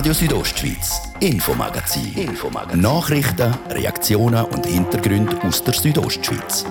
Radio 0.00 0.14
Südostschweiz, 0.14 1.12
Infomagazin. 1.20 2.14
Infomagazin. 2.14 2.80
Nachrichten, 2.80 3.54
Reaktionen 3.68 4.46
und 4.46 4.64
Hintergründe 4.64 5.38
aus 5.42 5.62
der 5.62 5.74
Südostschweiz. 5.74 6.64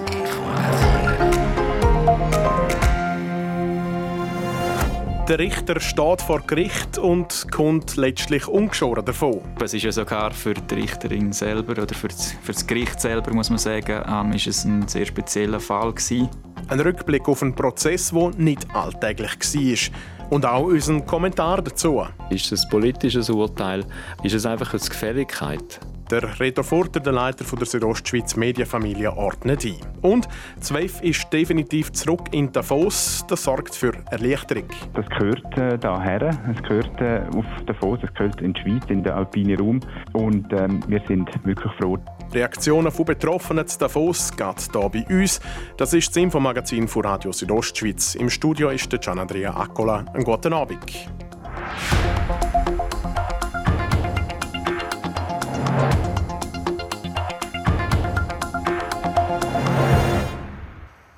Der 5.28 5.38
Richter 5.38 5.80
steht 5.80 6.22
vor 6.24 6.42
Gericht 6.48 6.98
und 6.98 7.46
kommt 7.52 7.98
letztlich 7.98 8.48
ungeschoren 8.48 9.06
davon. 9.06 9.42
Es 9.64 9.76
ist 9.76 9.84
ja 9.84 9.92
sogar 9.92 10.32
für 10.32 10.56
die 10.56 10.74
Richterin 10.74 11.32
selber 11.32 11.84
oder 11.84 11.94
für 11.94 12.08
das, 12.08 12.32
für 12.42 12.54
das 12.54 12.66
Gericht 12.66 13.00
selber, 13.00 13.32
muss 13.32 13.52
man 13.52 13.60
sagen, 13.60 14.04
ähm, 14.10 14.34
ist 14.34 14.48
es 14.48 14.66
ein 14.66 14.88
sehr 14.88 15.06
spezieller 15.06 15.60
Fall 15.60 15.94
gewesen. 15.94 16.30
Ein 16.68 16.80
Rückblick 16.80 17.30
auf 17.30 17.44
einen 17.44 17.54
Prozess, 17.54 18.10
der 18.10 18.32
nicht 18.38 18.66
alltäglich 18.74 19.34
war. 19.40 20.19
Und 20.30 20.46
auch 20.46 20.66
unseren 20.66 21.06
Kommentar 21.06 21.62
dazu. 21.62 22.06
Ist 22.30 22.52
es 22.52 22.64
ein 22.64 22.70
politisches 22.70 23.30
Urteil? 23.30 23.84
Ist 24.22 24.36
es 24.36 24.46
einfach 24.46 24.74
eine 24.74 24.80
Gefälligkeit? 24.80 25.80
Der 26.12 26.40
Reto 26.40 26.64
Furter, 26.64 27.00
der 27.00 27.14
Leiter 27.14 27.46
der 27.56 27.66
Südostschweiz 27.66 28.36
Medienfamilie, 28.36 29.16
ordnet 29.16 29.66
ein. 29.66 29.76
Und 30.02 30.28
Zweif 30.60 31.02
ist 31.02 31.32
definitiv 31.32 31.92
zurück 31.92 32.30
in 32.32 32.52
Davos. 32.52 33.26
Das 33.28 33.44
sorgt 33.44 33.76
für 33.76 33.94
Erleichterung. 34.10 34.66
Das 34.96 35.08
gehört 35.10 35.58
äh, 35.58 35.78
daher. 35.78 36.30
Es 36.56 36.64
gehört 36.64 37.02
äh, 37.02 37.22
auf 37.36 37.46
Davos, 37.68 38.00
es 38.02 38.14
gehört 38.16 38.42
in 38.42 38.54
die 38.54 38.62
Schweiz, 38.62 38.84
in 38.90 39.04
den 39.04 39.14
alpinen 39.14 39.60
Raum. 39.60 39.80
Und 40.14 40.52
ähm, 40.54 40.80
wir 40.88 41.02
sind 41.08 41.30
wirklich 41.46 41.74
froh. 41.74 41.98
Reaktionen 42.32 42.92
von 42.92 43.06
Betroffenen 43.06 43.66
zu 43.68 43.80
Davos 43.80 44.32
geht 44.36 44.72
hier 44.72 44.90
bei 44.90 45.06
uns. 45.10 45.40
Das 45.78 45.94
ist 45.94 46.10
das 46.10 46.18
Infomagazin 46.18 46.88
von 46.88 47.04
Radio 47.04 47.32
Südostschweiz. 47.32 48.14
Im 48.14 48.30
Studio 48.30 48.70
ist 48.70 48.92
der 48.92 49.00
Gian 49.00 49.18
Andrea 49.18 49.56
Accola. 49.56 50.06
Einen 50.14 50.24
guten 50.24 50.54
Abend. 50.54 50.80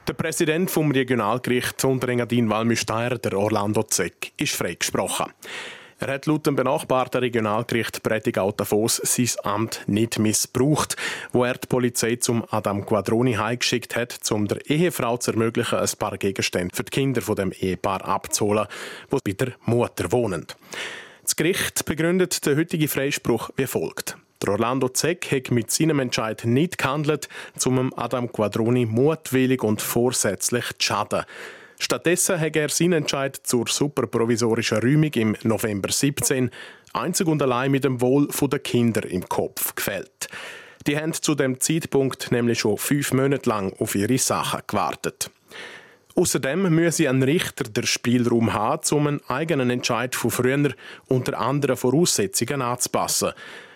Der 0.08 0.14
Präsident 0.14 0.72
vom 0.72 0.92
Regionalgericht 0.92 1.84
Unterengadin 1.84 2.50
Walmüsteier, 2.50 3.18
der 3.18 3.38
Orlando 3.38 3.84
Zeck, 3.84 4.32
ist 4.38 4.56
freigesprochen. 4.56 5.28
Er 6.02 6.16
hat 6.16 6.26
laut 6.26 6.48
dem 6.48 6.56
benachbarten 6.56 7.20
Regionalgericht 7.20 8.02
Prättigau-Davos 8.02 9.02
sein 9.04 9.30
Amt 9.44 9.84
nicht 9.86 10.18
missbraucht, 10.18 10.96
wo 11.32 11.44
er 11.44 11.54
die 11.54 11.68
Polizei 11.68 12.16
zum 12.16 12.44
Adam 12.50 12.84
Quadroni 12.88 13.34
heimgeschickt 13.34 13.96
hat, 13.96 14.20
um 14.32 14.48
der 14.48 14.68
Ehefrau 14.68 15.18
zu 15.18 15.30
ermöglichen, 15.30 15.78
ein 15.78 15.90
paar 16.00 16.18
Gegenstände 16.18 16.76
für 16.76 16.84
die 16.84 16.90
Kinder 16.90 17.22
von 17.22 17.36
dem 17.36 17.52
Ehepaar 17.52 18.04
abzuholen, 18.04 18.66
wo 19.12 19.20
bei 19.24 19.34
der 19.34 19.54
Mutter 19.66 20.12
wohnen. 20.12 20.48
Das 21.22 21.36
Gericht 21.36 21.86
begründet 21.86 22.48
den 22.48 22.58
heutigen 22.58 22.88
Freispruch 22.88 23.52
wie 23.56 23.68
folgt. 23.68 24.18
Der 24.42 24.54
Orlando 24.54 24.90
Zeck 24.90 25.32
hat 25.32 25.52
mit 25.52 25.70
seinem 25.70 26.00
Entscheid 26.00 26.46
nicht 26.46 26.80
gehandelt, 26.80 27.30
um 27.64 27.94
Adam 27.96 28.32
Quadroni 28.32 28.88
mutwillig 28.88 29.62
und 29.62 29.84
vorsätzlich 29.84 30.66
zu 30.80 30.88
schaden. 30.88 31.26
Stattdessen 31.84 32.40
hat 32.40 32.56
er 32.56 32.70
seinen 32.70 32.94
Entscheid 32.94 33.36
zur 33.42 33.68
superprovisorischen 33.68 34.78
Räumung 34.78 35.12
im 35.14 35.36
November 35.42 35.92
17 35.92 36.52
einzig 36.94 37.26
und 37.26 37.42
allein 37.42 37.72
mit 37.72 37.84
dem 37.84 38.00
Wohl 38.02 38.28
der 38.28 38.60
Kinder 38.60 39.04
im 39.04 39.28
Kopf 39.28 39.74
gefällt. 39.74 40.30
Die 40.86 40.96
haben 40.96 41.12
zu 41.14 41.34
dem 41.34 41.60
Zeitpunkt 41.60 42.32
nämlich 42.32 42.60
schon 42.60 42.78
fünf 42.78 43.14
Monate 43.14 43.50
lang 43.50 43.74
auf 43.80 43.96
ihre 43.96 44.20
Sachen 44.20 44.62
gewartet. 44.68 45.32
Außerdem 46.14 46.70
müsse 46.70 47.10
ein 47.10 47.24
Richter 47.24 47.64
den 47.64 47.88
Spielraum 47.88 48.54
haben, 48.54 48.84
um 48.92 49.08
einen 49.08 49.22
eigenen 49.28 49.72
Entscheid 49.72 50.16
von 50.16 50.30
früher 50.30 50.76
unter 51.08 51.40
anderen 51.40 51.78
Voraussetzungen 51.78 52.62
anzupassen. 52.62 53.32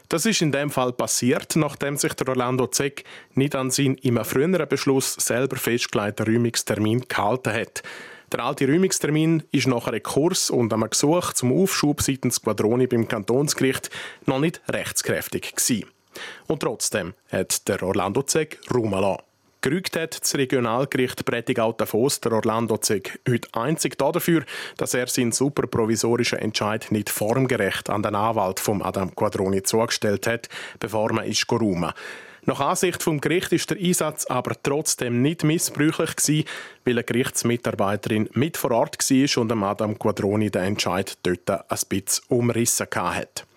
Das 0.09 0.25
ist 0.25 0.41
in 0.41 0.51
dem 0.51 0.69
Fall 0.69 0.93
passiert, 0.93 1.55
nachdem 1.55 1.97
sich 1.97 2.13
der 2.13 2.27
Orlando 2.27 2.67
Zeck 2.67 3.03
nicht 3.33 3.55
an 3.55 3.71
seinen 3.71 3.95
im 3.95 4.23
früheren 4.23 4.67
Beschluss 4.67 5.13
selber 5.13 5.55
festgelegten 5.55 6.25
Räumungstermin 6.25 7.05
gehalten 7.07 7.53
hat. 7.53 7.83
Der 8.31 8.43
alte 8.43 8.67
Räumungstermin 8.67 9.43
ist 9.51 9.67
nach 9.67 9.87
einem 9.87 10.03
Kurs 10.03 10.49
und 10.49 10.73
einem 10.73 10.89
Gesuch 10.89 11.33
zum 11.33 11.51
Aufschub 11.51 12.01
seitens 12.01 12.41
Quadroni 12.41 12.87
beim 12.87 13.07
Kantonsgericht 13.07 13.89
noch 14.25 14.39
nicht 14.39 14.61
rechtskräftig 14.67 15.55
gewesen. 15.55 15.85
Und 16.47 16.61
trotzdem 16.61 17.13
hat 17.29 17.67
der 17.67 17.81
Orlando 17.83 18.23
Zeck 18.23 18.59
Raum 18.73 18.91
lassen. 18.91 19.21
Gerügt 19.65 19.95
hat 19.95 20.21
das 20.21 20.35
Regionalgericht 20.35 21.25
Prättigau-Davos 21.25 22.21
der 22.21 22.33
Orlando 22.33 22.77
Zeg 22.77 23.19
heute 23.27 23.49
einzig 23.53 23.97
dafür, 23.97 24.43
dass 24.77 24.93
er 24.93 25.07
seinen 25.07 25.31
superprovisorischen 25.31 26.37
Entscheid 26.37 26.85
nicht 26.91 27.09
formgerecht 27.09 27.89
an 27.89 28.03
den 28.03 28.13
Anwalt 28.13 28.59
von 28.59 28.83
Adam 28.83 29.15
Quadroni 29.15 29.63
zugestellt 29.63 30.27
hat, 30.27 30.49
bevor 30.77 31.11
man 31.13 31.25
ist 31.25 31.47
geräumt. 31.47 31.95
Nach 32.43 32.59
Ansicht 32.59 33.01
vom 33.01 33.19
Gericht 33.19 33.53
ist 33.53 33.71
der 33.71 33.79
Einsatz 33.79 34.27
aber 34.27 34.55
trotzdem 34.61 35.23
nicht 35.23 35.43
missbräuchlich 35.43 36.15
gewesen, 36.15 36.47
weil 36.83 36.93
eine 36.93 37.03
Gerichtsmitarbeiterin 37.03 38.29
mit 38.33 38.57
vor 38.57 38.69
Ort 38.69 38.99
war 38.99 39.41
und 39.41 39.63
Adam 39.63 39.97
Quadroni 39.97 40.51
den 40.51 40.61
Entscheid 40.61 41.17
dort 41.23 41.49
ein 41.49 41.79
bisschen 41.89 42.23
umrissen 42.27 42.85
hat. 42.93 43.47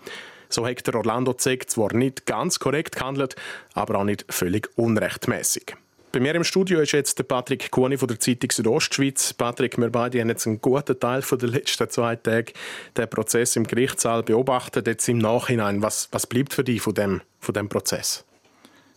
So 0.49 0.67
hat 0.67 0.87
der 0.87 0.95
Orlando 0.95 1.35
Zeg 1.35 1.69
zwar 1.69 1.93
nicht 1.93 2.25
ganz 2.25 2.59
korrekt 2.59 2.97
gehandelt, 2.97 3.37
aber 3.75 3.97
auch 3.97 4.05
nicht 4.05 4.25
völlig 4.31 4.71
unrechtmäßig. 4.77 5.77
Bei 6.11 6.21
mir 6.21 6.35
im 6.35 6.45
Studio 6.45 6.81
ist 6.81 6.93
jetzt 6.93 7.19
der 7.19 7.25
Patrick 7.25 7.71
Kuhni 7.71 7.99
von 7.99 8.09
der 8.09 8.19
Zeitung 8.19 8.51
Südostschweiz. 8.51 9.35
Patrick, 9.35 9.77
wir 9.77 9.91
beide 9.91 10.19
haben 10.21 10.31
jetzt 10.31 10.47
einen 10.47 10.59
guten 10.59 10.99
Teil 10.99 11.21
von 11.21 11.39
der 11.39 11.51
letzten 11.51 11.91
zwei 11.91 12.17
Tage 12.17 12.55
den 12.97 13.11
Prozess 13.11 13.57
im 13.57 13.67
Gerichtssaal 13.67 14.23
beobachtet. 14.23 14.87
Jetzt 14.87 15.07
im 15.11 15.19
Nachhinein, 15.19 15.83
was, 15.83 16.09
was 16.11 16.27
bleibt 16.27 16.55
für 16.55 16.65
dich 16.65 16.81
von 16.81 16.95
dem, 16.95 17.21
von 17.41 17.53
dem 17.53 17.69
Prozess? 17.69 18.25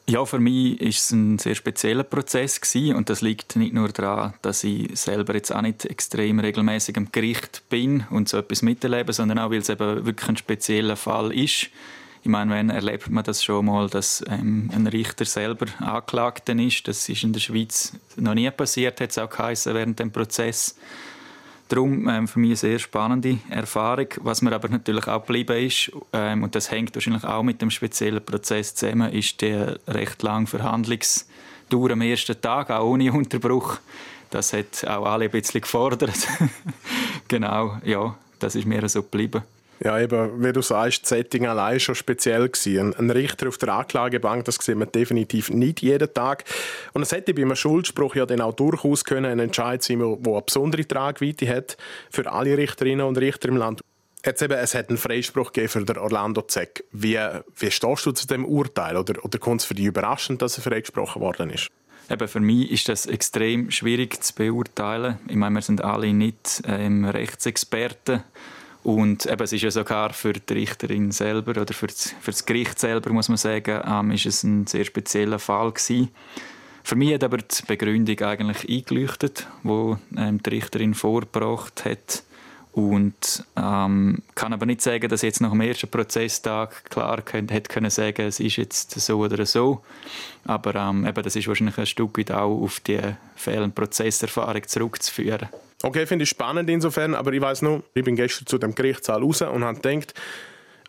Ja, 0.07 0.25
für 0.25 0.39
mich 0.39 0.79
ist 0.79 0.99
es 0.99 1.11
ein 1.11 1.37
sehr 1.37 1.55
spezieller 1.55 2.03
Prozess 2.03 2.61
gewesen. 2.61 2.95
und 2.95 3.09
das 3.09 3.21
liegt 3.21 3.57
nicht 3.57 3.73
nur 3.73 3.89
daran, 3.89 4.33
dass 4.41 4.63
ich 4.63 4.97
selber 4.97 5.33
jetzt 5.35 5.53
auch 5.53 5.61
nicht 5.61 5.85
extrem 5.85 6.39
regelmäßig 6.39 6.95
am 6.95 7.11
Gericht 7.11 7.63
bin 7.69 8.05
und 8.09 8.29
so 8.29 8.37
etwas 8.37 8.61
miterlebe, 8.61 9.11
sondern 9.11 9.37
auch, 9.37 9.51
weil 9.51 9.59
es 9.59 9.69
eben 9.69 10.05
wirklich 10.05 10.29
ein 10.29 10.37
spezieller 10.37 10.95
Fall 10.95 11.33
ist. 11.33 11.67
Ich 12.23 12.29
meine, 12.29 12.51
wenn 12.53 12.69
erlebt 12.69 13.09
man 13.09 13.23
das 13.23 13.43
schon 13.43 13.65
mal, 13.65 13.89
dass 13.89 14.23
ähm, 14.27 14.69
ein 14.73 14.85
Richter 14.85 15.25
selber 15.25 15.65
Angeklagter 15.79 16.55
ist. 16.55 16.87
Das 16.87 17.09
ist 17.09 17.23
in 17.23 17.33
der 17.33 17.39
Schweiz 17.39 17.93
noch 18.15 18.35
nie 18.35 18.49
passiert, 18.51 19.01
hat 19.01 19.09
es 19.09 19.17
auch 19.17 19.29
geheißen 19.29 19.73
während 19.73 19.99
dem 19.99 20.11
Prozess. 20.11 20.75
Darum 21.67 22.07
ähm, 22.07 22.27
für 22.27 22.37
mich 22.37 22.49
eine 22.49 22.55
sehr 22.57 22.79
spannende 22.79 23.39
Erfahrung. 23.49 24.07
Was 24.17 24.43
mir 24.43 24.53
aber 24.53 24.69
natürlich 24.69 25.07
auch 25.07 25.21
geblieben 25.21 25.65
ist, 25.65 25.91
ähm, 26.13 26.43
und 26.43 26.53
das 26.53 26.69
hängt 26.69 26.93
wahrscheinlich 26.93 27.23
auch 27.23 27.41
mit 27.41 27.61
dem 27.61 27.71
speziellen 27.71 28.23
Prozess 28.23 28.75
zusammen, 28.75 29.11
ist 29.11 29.41
der 29.41 29.79
recht 29.87 30.21
lange 30.21 30.45
Verhandlungsdauer 30.45 31.91
am 31.91 32.01
ersten 32.01 32.39
Tag, 32.39 32.69
auch 32.69 32.85
ohne 32.85 33.11
Unterbruch. 33.11 33.77
Das 34.29 34.53
hat 34.53 34.85
auch 34.85 35.05
alle 35.05 35.25
ein 35.25 35.31
bisschen 35.31 35.61
gefordert. 35.61 36.27
genau, 37.27 37.77
ja, 37.83 38.15
das 38.37 38.55
ist 38.55 38.67
mir 38.67 38.87
so 38.87 39.01
geblieben. 39.01 39.41
Ja, 39.83 39.99
eben, 39.99 40.43
wie 40.43 40.53
du 40.53 40.61
sagst, 40.61 41.03
das 41.03 41.09
Setting 41.09 41.47
allein 41.47 41.79
schon 41.79 41.95
speziell 41.95 42.47
gewesen. 42.47 42.93
Ein 42.95 43.09
Richter 43.09 43.47
auf 43.47 43.57
der 43.57 43.69
Anklagebank, 43.69 44.45
das 44.45 44.57
sieht 44.61 44.75
man 44.75 44.91
definitiv 44.91 45.49
nicht 45.49 45.81
jeden 45.81 46.13
Tag. 46.13 46.43
Und 46.93 47.01
es 47.01 47.11
hätte 47.11 47.33
bei 47.33 47.41
einem 47.41 47.55
Schuldspruch 47.55 48.15
ja 48.15 48.27
dann 48.27 48.41
auch 48.41 48.53
durchaus 48.53 49.03
können 49.03 49.25
ein 49.25 49.39
Entscheid 49.39 49.81
sein, 49.81 49.97
der 49.97 50.07
eine 50.07 50.41
besondere 50.43 50.87
Tragweite 50.87 51.47
hat 51.47 51.77
für 52.11 52.31
alle 52.31 52.57
Richterinnen 52.57 53.05
und 53.07 53.17
Richter 53.17 53.49
im 53.49 53.57
Land. 53.57 53.81
Jetzt 54.23 54.43
eben, 54.43 54.53
es 54.53 54.75
hat 54.75 54.89
einen 54.89 54.99
Freispruch 54.99 55.51
gegeben 55.51 55.69
für 55.69 55.83
den 55.83 55.97
Orlando 55.97 56.43
Zeck. 56.43 56.83
Wie, 56.91 57.17
wie 57.57 57.71
stehst 57.71 58.05
du 58.05 58.11
zu 58.11 58.27
dem 58.27 58.45
Urteil? 58.45 58.97
Oder, 58.97 59.25
oder 59.25 59.39
kommt 59.39 59.61
es 59.61 59.65
für 59.65 59.73
dich 59.73 59.85
überraschend, 59.85 60.43
dass 60.43 60.59
er 60.59 60.63
freigesprochen 60.63 61.23
worden 61.23 61.49
ist? 61.49 61.69
Eben 62.07 62.27
für 62.27 62.39
mich 62.39 62.69
ist 62.69 62.87
das 62.87 63.07
extrem 63.07 63.71
schwierig 63.71 64.23
zu 64.23 64.35
beurteilen. 64.35 65.17
Ich 65.27 65.35
meine, 65.35 65.55
wir 65.55 65.61
sind 65.63 65.83
alle 65.83 66.13
nicht 66.13 66.61
ähm, 66.67 67.05
Rechtsexperten. 67.05 68.21
Und 68.83 69.27
eben, 69.27 69.43
es 69.43 69.53
ist 69.53 69.61
ja 69.61 69.71
sogar 69.71 70.11
für 70.11 70.33
die 70.33 70.53
Richterin 70.53 71.11
selber 71.11 71.61
oder 71.61 71.73
für 71.73 71.87
das, 71.87 72.15
für 72.19 72.31
das 72.31 72.45
Gericht 72.45 72.79
selber, 72.79 73.13
muss 73.13 73.29
man 73.29 73.37
sagen, 73.37 73.81
ähm, 73.85 74.11
ist 74.11 74.25
es 74.25 74.43
ein 74.43 74.65
sehr 74.65 74.85
spezieller 74.85 75.37
Fall 75.37 75.71
gewesen. 75.71 76.09
Für 76.83 76.95
mich 76.95 77.13
hat 77.13 77.23
aber 77.23 77.37
die 77.37 77.63
Begründung 77.67 78.19
eigentlich 78.21 78.67
eingeleuchtet, 78.67 79.47
wo 79.61 79.97
ähm, 80.17 80.41
die 80.41 80.49
Richterin 80.49 80.95
vorgebracht 80.95 81.85
hat. 81.85 82.23
Und 82.73 83.43
ähm, 83.57 84.23
kann 84.33 84.53
aber 84.53 84.65
nicht 84.65 84.81
sagen, 84.81 85.09
dass 85.09 85.21
jetzt 85.21 85.41
nach 85.41 85.51
dem 85.51 85.59
ersten 85.61 85.89
Prozesstag 85.89 86.89
klar 86.89 87.21
könnt, 87.21 87.51
hätte 87.51 87.71
können 87.71 87.89
sagen, 87.89 88.25
es 88.25 88.39
ist 88.39 88.55
jetzt 88.55 88.99
so 88.99 89.19
oder 89.19 89.45
so. 89.45 89.83
Aber 90.45 90.73
ähm, 90.75 91.05
eben, 91.05 91.21
das 91.21 91.35
ist 91.35 91.47
wahrscheinlich 91.47 91.77
ein 91.77 91.85
Stück 91.85 92.17
weit 92.17 92.31
auch 92.31 92.61
auf 92.63 92.79
die 92.79 92.99
fehlende 93.35 93.75
Prozesserfahrung 93.75 94.65
zurückzuführen. 94.65 95.49
Okay, 95.83 96.05
finde 96.05 96.23
ich 96.23 96.29
spannend 96.29 96.69
insofern, 96.69 97.15
aber 97.15 97.33
ich 97.33 97.41
weiß 97.41 97.63
nur, 97.63 97.83
ich 97.93 98.03
bin 98.03 98.15
gestern 98.15 98.45
zu 98.45 98.57
dem 98.57 98.75
Gerichtssaal 98.75 99.21
raus 99.21 99.41
und 99.41 99.63
habe 99.63 99.79
gedacht, 99.79 100.13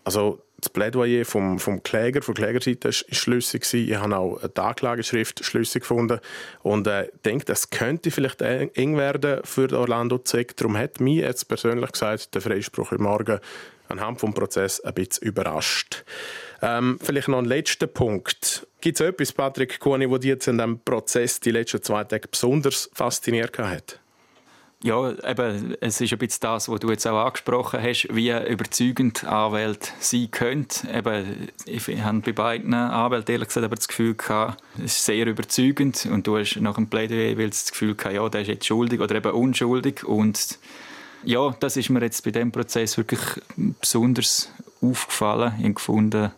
also 0.05 0.41
das 0.61 0.69
Plädoyer 0.69 1.25
vom, 1.25 1.59
vom 1.59 1.83
Kläger, 1.83 2.23
von 2.23 2.35
Klägerseite 2.35 2.89
ist 2.89 3.15
schlüssig. 3.15 3.67
Ich 3.75 3.95
habe 3.97 4.17
auch 4.17 4.41
eine 4.41 4.57
Anklageschrift 4.57 5.45
schlüssig 5.45 5.83
gefunden 5.83 6.21
und 6.63 6.87
äh, 6.87 7.09
denke, 7.25 7.45
das 7.47 7.71
könnte 7.71 8.11
vielleicht 8.11 8.43
eng 8.43 8.97
werden 8.97 9.41
für 9.45 9.73
Orlando 9.77 10.19
Zeck. 10.19 10.57
Darum 10.57 10.77
hat 10.77 11.01
mir 11.01 11.27
jetzt 11.27 11.49
persönlich 11.49 11.91
gesagt, 11.91 12.35
der 12.35 12.43
Freispruch 12.43 12.93
heute 12.93 13.03
Morgen 13.03 13.41
anhand 13.89 14.23
des 14.23 14.35
Prozesses 14.35 14.85
ein 14.85 14.95
bisschen 14.95 15.27
überrascht. 15.27 16.05
Ähm, 16.63 16.99
vielleicht 17.03 17.29
noch 17.29 17.39
ein 17.39 17.45
letzter 17.45 17.89
Punkt. 17.89 18.67
Gibt 18.81 19.01
es 19.01 19.07
etwas, 19.07 19.33
Patrick 19.33 19.81
Kuhni, 19.81 20.09
wo 20.09 20.19
dich 20.19 20.29
jetzt 20.29 20.47
in 20.47 20.59
diesem 20.59 20.79
Prozess 20.79 21.41
die 21.41 21.51
letzten 21.51 21.83
zwei 21.83 22.05
Tage 22.05 22.29
besonders 22.29 22.89
fasziniert 22.95 23.59
hat? 23.59 24.02
Ja, 24.85 25.11
eben, 25.11 25.77
es 25.81 26.01
ist 26.01 26.13
ein 26.13 26.19
bisschen 26.19 26.41
das, 26.41 26.69
was 26.69 26.81
du 26.81 26.91
jetzt 26.91 27.07
auch 27.07 27.25
angesprochen 27.25 27.81
hast, 27.81 28.09
wie 28.11 28.33
überzeugend 28.33 29.23
Anwälte 29.23 29.91
sein 30.01 30.29
können. 30.33 30.67
Eben, 30.93 31.51
ich 31.67 32.03
habe 32.03 32.19
bei 32.19 32.33
beiden 32.33 32.75
Anwälten 32.75 33.33
ehrlich 33.33 33.49
gesagt 33.49 33.65
aber 33.65 33.77
das 33.77 33.87
Gefühl 33.87 34.15
gehabt, 34.15 34.61
es 34.79 34.97
ist 34.97 35.05
sehr 35.05 35.25
überzeugend 35.27 36.09
und 36.11 36.27
du 36.27 36.37
hast 36.37 36.57
nach 36.57 36.75
dem 36.75 36.89
Plädoyer 36.89 37.47
das 37.47 37.71
Gefühl 37.71 37.95
gehabt, 37.95 38.17
ja, 38.17 38.29
der 38.29 38.41
ist 38.41 38.49
jetzt 38.49 38.67
schuldig 38.67 39.01
oder 39.01 39.15
eben 39.15 39.31
unschuldig 39.31 40.03
und 40.03 40.59
ja, 41.23 41.55
das 41.61 41.77
ist 41.77 41.89
mir 41.89 42.01
jetzt 42.01 42.25
bei 42.25 42.33
dem 42.33 42.51
Prozess 42.51 42.97
wirklich 42.97 43.21
besonders 43.57 44.51
aufgefallen. 44.81 45.55
Ich 45.63 45.77
gefunden, 45.77 46.33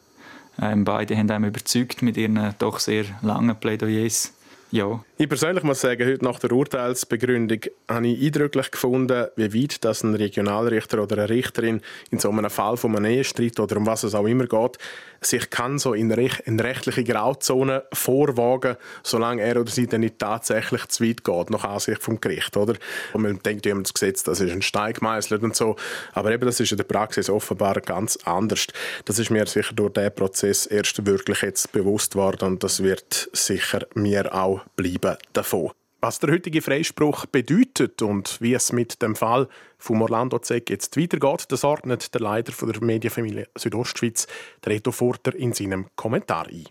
ähm, 0.61 0.85
beide 0.85 1.17
haben 1.17 1.31
einem 1.31 1.47
überzeugt 1.47 2.03
mit 2.03 2.19
ihren 2.19 2.55
doch 2.59 2.79
sehr 2.79 3.07
langen 3.23 3.57
Plädoyers. 3.57 4.34
Ja. 4.75 5.05
Ich 5.19 5.29
persönlich 5.29 5.63
muss 5.63 5.83
sagen, 5.83 6.05
heute 6.05 6.25
nach 6.25 6.41
der 6.41 6.51
Urteilsbegründung 6.51 7.61
habe 7.89 8.09
ich 8.09 8.27
eindrücklich 8.27 8.73
gefunden, 8.73 9.29
wie 9.37 9.63
weit 9.63 9.85
das 9.85 10.03
ein 10.03 10.17
Regionalrichter 10.17 11.01
oder 11.01 11.17
eine 11.17 11.29
Richterin 11.29 11.81
in 12.11 12.19
so 12.19 12.29
einem 12.29 12.51
Fall 12.51 12.77
von 12.77 12.97
einem 12.97 13.05
Ehestreit 13.05 13.61
oder 13.61 13.77
um 13.77 13.87
was 13.87 14.03
es 14.03 14.17
auch 14.17 14.27
immer 14.27 14.47
geht, 14.47 14.79
sich 15.27 15.51
kann 15.51 15.79
so 15.79 15.95
in, 15.95 16.13
rech 16.13 16.43
in 16.47 16.59
rechtliche 16.61 17.05
Grauzone 17.05 17.85
vorwagen, 17.93 18.77
solange 19.03 19.43
er 19.43 19.61
oder 19.61 19.71
sie 19.71 19.87
dann 19.87 20.01
nicht 20.01 20.19
tatsächlich 20.19 20.87
zu 20.89 21.05
weit 21.05 21.25
geht, 21.25 21.51
nach 21.51 21.65
Ansicht 21.65 22.03
vom 22.03 22.21
Gericht, 22.21 22.57
oder? 22.57 22.75
Und 23.13 23.23
man 23.23 23.39
denkt 23.41 23.67
immer, 23.67 23.83
das 23.83 23.95
Gesetz, 23.95 24.23
das 24.23 24.41
ist 24.41 24.53
ein 24.53 24.63
Stein 24.63 24.95
und 25.41 25.57
so, 25.57 25.77
aber 26.13 26.33
eben, 26.33 26.47
das 26.47 26.61
ist 26.61 26.73
in 26.73 26.79
der 26.79 26.85
Praxis 26.85 27.29
offenbar 27.29 27.81
ganz 27.81 28.19
anders. 28.25 28.67
Das 29.05 29.19
ist 29.19 29.31
mir 29.31 29.47
sicher 29.47 29.75
durch 29.75 29.93
diesen 29.93 30.15
Prozess 30.15 30.67
erst 30.67 31.05
wirklich 31.07 31.43
jetzt 31.43 31.73
bewusst 31.73 32.15
worden 32.15 32.49
und 32.49 32.65
das 32.65 32.83
wird 32.83 33.29
sicher 33.33 33.87
mir 33.95 34.35
auch 34.35 34.61
bleiben 34.77 35.17
davon. 35.33 35.73
Was 36.07 36.19
der 36.19 36.33
heutige 36.33 36.61
Freispruch 36.61 37.25
bedeutet 37.25 38.03
und 38.03 38.39
wie 38.43 38.53
es 38.53 38.73
mit 38.73 39.01
dem 39.01 39.17
Fall 39.17 39.49
von 39.79 40.03
Orlando 40.03 40.39
Zeck 40.39 40.69
jetzt 40.69 40.99
weitergeht, 40.99 41.47
das 41.49 41.65
ordnet 41.65 42.13
der 42.13 42.21
Leiter 42.21 42.53
der 42.67 42.85
Medienfamilie 42.85 43.49
Südostschweiz, 43.57 44.27
Reto 44.67 44.93
Furter, 44.93 45.35
in 45.35 45.55
seinem 45.55 45.87
Kommentar 45.97 46.49
ein. 46.49 46.67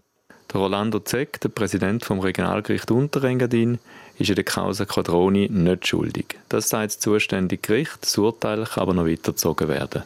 Der 0.53 0.61
Orlando 0.61 0.99
Zeck, 0.99 1.41
der 1.41 1.49
Präsident 1.49 2.05
vom 2.05 2.19
Regionalgericht 2.19 2.91
Unterengadin, 2.91 3.79
ist 4.19 4.29
in 4.29 4.35
der 4.35 4.43
Causa 4.43 4.85
Quadroni 4.85 5.49
nicht 5.49 5.87
schuldig. 5.87 6.37
Das 6.49 6.69
sagt 6.69 6.91
das 6.91 6.99
zuständige 6.99 7.59
Gericht, 7.59 8.03
das 8.03 8.15
Urteil 8.19 8.65
kann 8.65 8.83
aber 8.83 8.93
noch 8.93 9.07
weitergezogen 9.07 9.67
werden. 9.67 10.03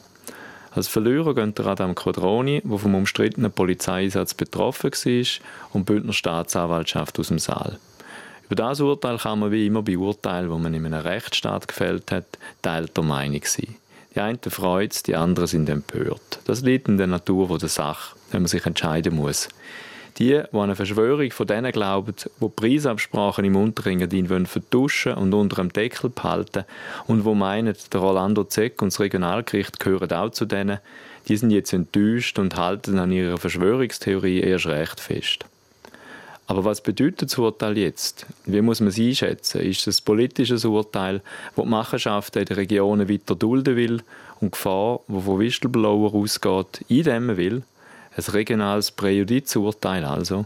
Als 0.71 0.87
Verlierer 0.87 1.35
geht 1.35 1.59
der 1.59 1.65
Adam 1.65 1.95
Quadroni, 1.95 2.61
der 2.63 2.77
vom 2.77 2.95
umstrittenen 2.95 3.51
Polizeieinsatz 3.51 4.33
betroffen 4.33 4.91
war, 4.93 5.25
und 5.73 5.89
die 5.89 5.93
Bündner 5.93 6.13
Staatsanwaltschaft 6.13 7.19
aus 7.19 7.27
dem 7.27 7.39
Saal. 7.39 7.77
Über 8.47 8.55
das 8.55 8.79
Urteil 8.79 9.17
kann 9.17 9.39
man 9.39 9.51
wie 9.51 9.67
immer 9.67 9.83
bei 9.83 9.97
Urteilen, 9.97 10.49
wo 10.49 10.57
man 10.57 10.73
in 10.73 10.85
einem 10.85 11.05
Rechtsstaat 11.05 11.67
gefällt 11.67 12.11
hat, 12.11 12.25
teilter 12.61 13.03
Meinung 13.03 13.41
sein. 13.43 13.75
Die 14.15 14.21
einen 14.21 14.39
freut 14.39 14.93
es, 14.93 15.03
die 15.03 15.15
anderen 15.15 15.47
sind 15.47 15.69
empört. 15.69 16.39
Das 16.45 16.61
liegt 16.61 16.87
in 16.87 16.97
der 16.97 17.07
Natur 17.07 17.57
der 17.57 17.69
Sache, 17.69 18.15
wenn 18.31 18.41
man 18.41 18.47
sich 18.47 18.65
entscheiden 18.65 19.15
muss. 19.15 19.49
Die, 20.17 20.29
die 20.29 20.39
an 20.53 20.61
eine 20.61 20.75
Verschwörung 20.75 21.29
von 21.29 21.45
denen 21.45 21.71
glauben, 21.71 22.15
die 22.41 22.49
Preisabsprachen 22.49 23.45
im 23.45 23.55
Unterengadin 23.55 24.47
vertuschen 24.47 25.13
und 25.13 25.33
unter 25.33 25.57
dem 25.57 25.71
Deckel 25.71 26.09
behalten 26.09 26.63
und 27.05 27.25
wo 27.25 27.35
meinen, 27.35 27.75
der 27.93 27.99
Rolando 27.99 28.43
Zeck 28.45 28.81
und 28.81 28.91
das 28.91 28.99
Regionalgericht 28.99 29.79
gehören 29.79 30.11
auch 30.11 30.31
zu 30.31 30.45
denen, 30.45 30.79
die 31.27 31.37
sind 31.37 31.51
jetzt 31.51 31.73
enttäuscht 31.73 32.39
und 32.39 32.55
halten 32.55 32.97
an 32.97 33.11
ihrer 33.11 33.37
Verschwörungstheorie 33.37 34.39
erst 34.39 34.65
recht 34.65 34.99
fest. 34.99 35.45
Aber 36.49 36.63
was 36.63 36.79
bedeutet 36.79 37.29
das 37.29 37.37
Urteil 37.37 37.77
jetzt? 37.77 38.25
Wie 38.45 38.61
muss 38.61 38.79
man 38.79 38.87
es 38.87 38.97
einschätzen? 38.97 39.61
Ist 39.61 39.85
es 39.85 39.99
ein 39.99 40.05
politisches 40.05 40.63
Urteil, 40.63 41.21
das 41.55 41.65
die 41.65 41.69
Machenschaften 41.69 42.39
in 42.39 42.45
den 42.45 42.55
Regionen 42.55 43.09
weiter 43.09 43.35
dulden 43.35 43.75
will 43.75 44.01
und 44.39 44.47
die 44.47 44.51
Gefahr, 44.51 45.01
die 45.09 45.21
von 45.21 45.39
Whistleblower 45.39 46.13
ausgeht, 46.15 46.85
eindämmen 46.89 47.35
will? 47.35 47.63
Ein 48.15 48.23
regionales 48.33 48.91
Präjudizurteil 48.91 50.05
also? 50.05 50.45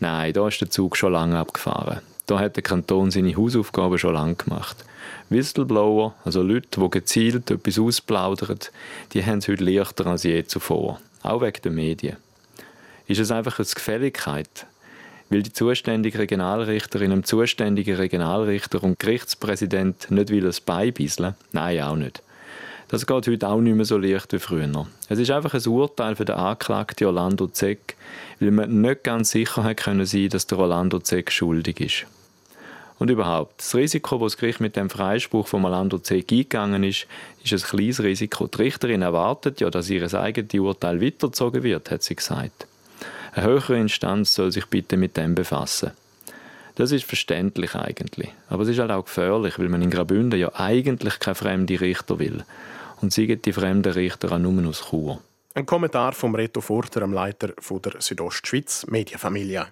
Nein, 0.00 0.32
da 0.32 0.48
ist 0.48 0.60
der 0.60 0.68
Zug 0.68 0.96
schon 0.96 1.12
lange 1.12 1.38
abgefahren. 1.38 2.00
Da 2.26 2.40
hat 2.40 2.56
der 2.56 2.64
Kanton 2.64 3.12
seine 3.12 3.36
Hausaufgaben 3.36 3.98
schon 3.98 4.14
lange 4.14 4.34
gemacht. 4.34 4.84
Whistleblower, 5.28 6.14
also 6.24 6.42
Leute, 6.42 6.80
die 6.80 6.90
gezielt 6.90 7.50
etwas 7.52 7.78
ausplaudern, 7.78 8.58
die 9.12 9.24
haben 9.24 9.38
es 9.38 9.48
heute 9.48 9.64
leichter 9.64 10.06
als 10.06 10.24
je 10.24 10.44
zuvor. 10.44 11.00
Auch 11.22 11.40
wegen 11.40 11.62
den 11.62 11.74
Medien. 11.76 12.16
Ist 13.06 13.20
es 13.20 13.30
einfach 13.30 13.60
eine 13.60 13.66
Gefälligkeit? 13.66 14.66
Weil 15.28 15.42
die 15.42 15.52
zuständige 15.52 16.20
Regionalrichterin 16.20 17.10
dem 17.10 17.24
zuständigen 17.24 17.96
Regionalrichter 17.96 18.82
und 18.82 18.98
Gerichtspräsident 18.98 20.10
nicht 20.10 20.30
will 20.30 20.46
es 20.46 20.60
beibisseln? 20.60 21.34
Nein, 21.52 21.82
auch 21.82 21.96
nicht. 21.96 22.22
Das 22.88 23.04
geht 23.04 23.26
heute 23.26 23.48
auch 23.48 23.60
nicht 23.60 23.74
mehr 23.74 23.84
so 23.84 23.98
leicht 23.98 24.32
wie 24.32 24.38
früher. 24.38 24.86
Es 25.08 25.18
ist 25.18 25.32
einfach 25.32 25.54
ein 25.54 25.66
Urteil 25.66 26.14
für 26.14 26.24
den 26.24 26.36
Anklagten 26.36 27.08
Orlando 27.08 27.48
Zeck, 27.48 27.96
weil 28.38 28.52
man 28.52 28.80
nicht 28.80 29.02
ganz 29.02 29.32
sicher 29.32 29.64
hat 29.64 29.78
können 29.78 30.06
sein, 30.06 30.28
dass 30.28 30.46
der 30.46 30.60
Orlando 30.60 31.00
Zeck 31.00 31.32
schuldig 31.32 31.80
ist. 31.80 32.06
Und 33.00 33.10
überhaupt, 33.10 33.58
das 33.58 33.74
Risiko, 33.74 34.18
das 34.18 34.32
das 34.32 34.40
Gericht 34.40 34.60
mit 34.60 34.76
dem 34.76 34.88
Freispruch 34.88 35.48
von 35.48 35.64
Orlando 35.64 35.98
Zeck 35.98 36.30
eingegangen 36.30 36.84
ist, 36.84 37.08
ist 37.44 37.52
ein 37.52 37.60
kleines 37.60 38.02
Risiko. 38.02 38.46
Die 38.46 38.62
Richterin 38.62 39.02
erwartet 39.02 39.60
ja, 39.60 39.68
dass 39.68 39.90
ihr 39.90 40.14
eigenes 40.14 40.54
Urteil 40.54 41.02
weitergezogen 41.02 41.64
wird, 41.64 41.90
hat 41.90 42.04
sie 42.04 42.14
gesagt. 42.14 42.68
Eine 43.36 43.48
höhere 43.48 43.78
Instanz 43.78 44.34
soll 44.34 44.50
sich 44.50 44.64
bitte 44.64 44.96
mit 44.96 45.18
dem 45.18 45.34
befassen. 45.34 45.90
Das 46.76 46.90
ist 46.90 47.04
verständlich 47.04 47.74
eigentlich. 47.74 48.30
Aber 48.48 48.62
es 48.62 48.70
ist 48.70 48.78
halt 48.78 48.90
auch 48.90 49.04
gefährlich, 49.04 49.58
weil 49.58 49.68
man 49.68 49.82
in 49.82 49.90
Graubünden 49.90 50.40
ja 50.40 50.50
eigentlich 50.54 51.18
keine 51.18 51.34
fremde 51.34 51.78
Richter 51.78 52.18
will 52.18 52.44
und 53.02 53.12
sagen 53.12 53.42
die 53.42 53.52
fremden 53.52 53.92
Richter 53.92 54.32
auch 54.32 54.38
nur 54.38 54.66
aus 54.66 54.88
Chur. 54.88 55.20
Ein 55.52 55.66
Kommentar 55.66 56.12
vom 56.12 56.34
Reto 56.34 56.62
Furter, 56.62 57.00
dem 57.00 57.12
Leiter 57.12 57.48
der 57.48 58.00
Südostschweiz 58.00 58.86
Medienfamilie. 58.86 59.66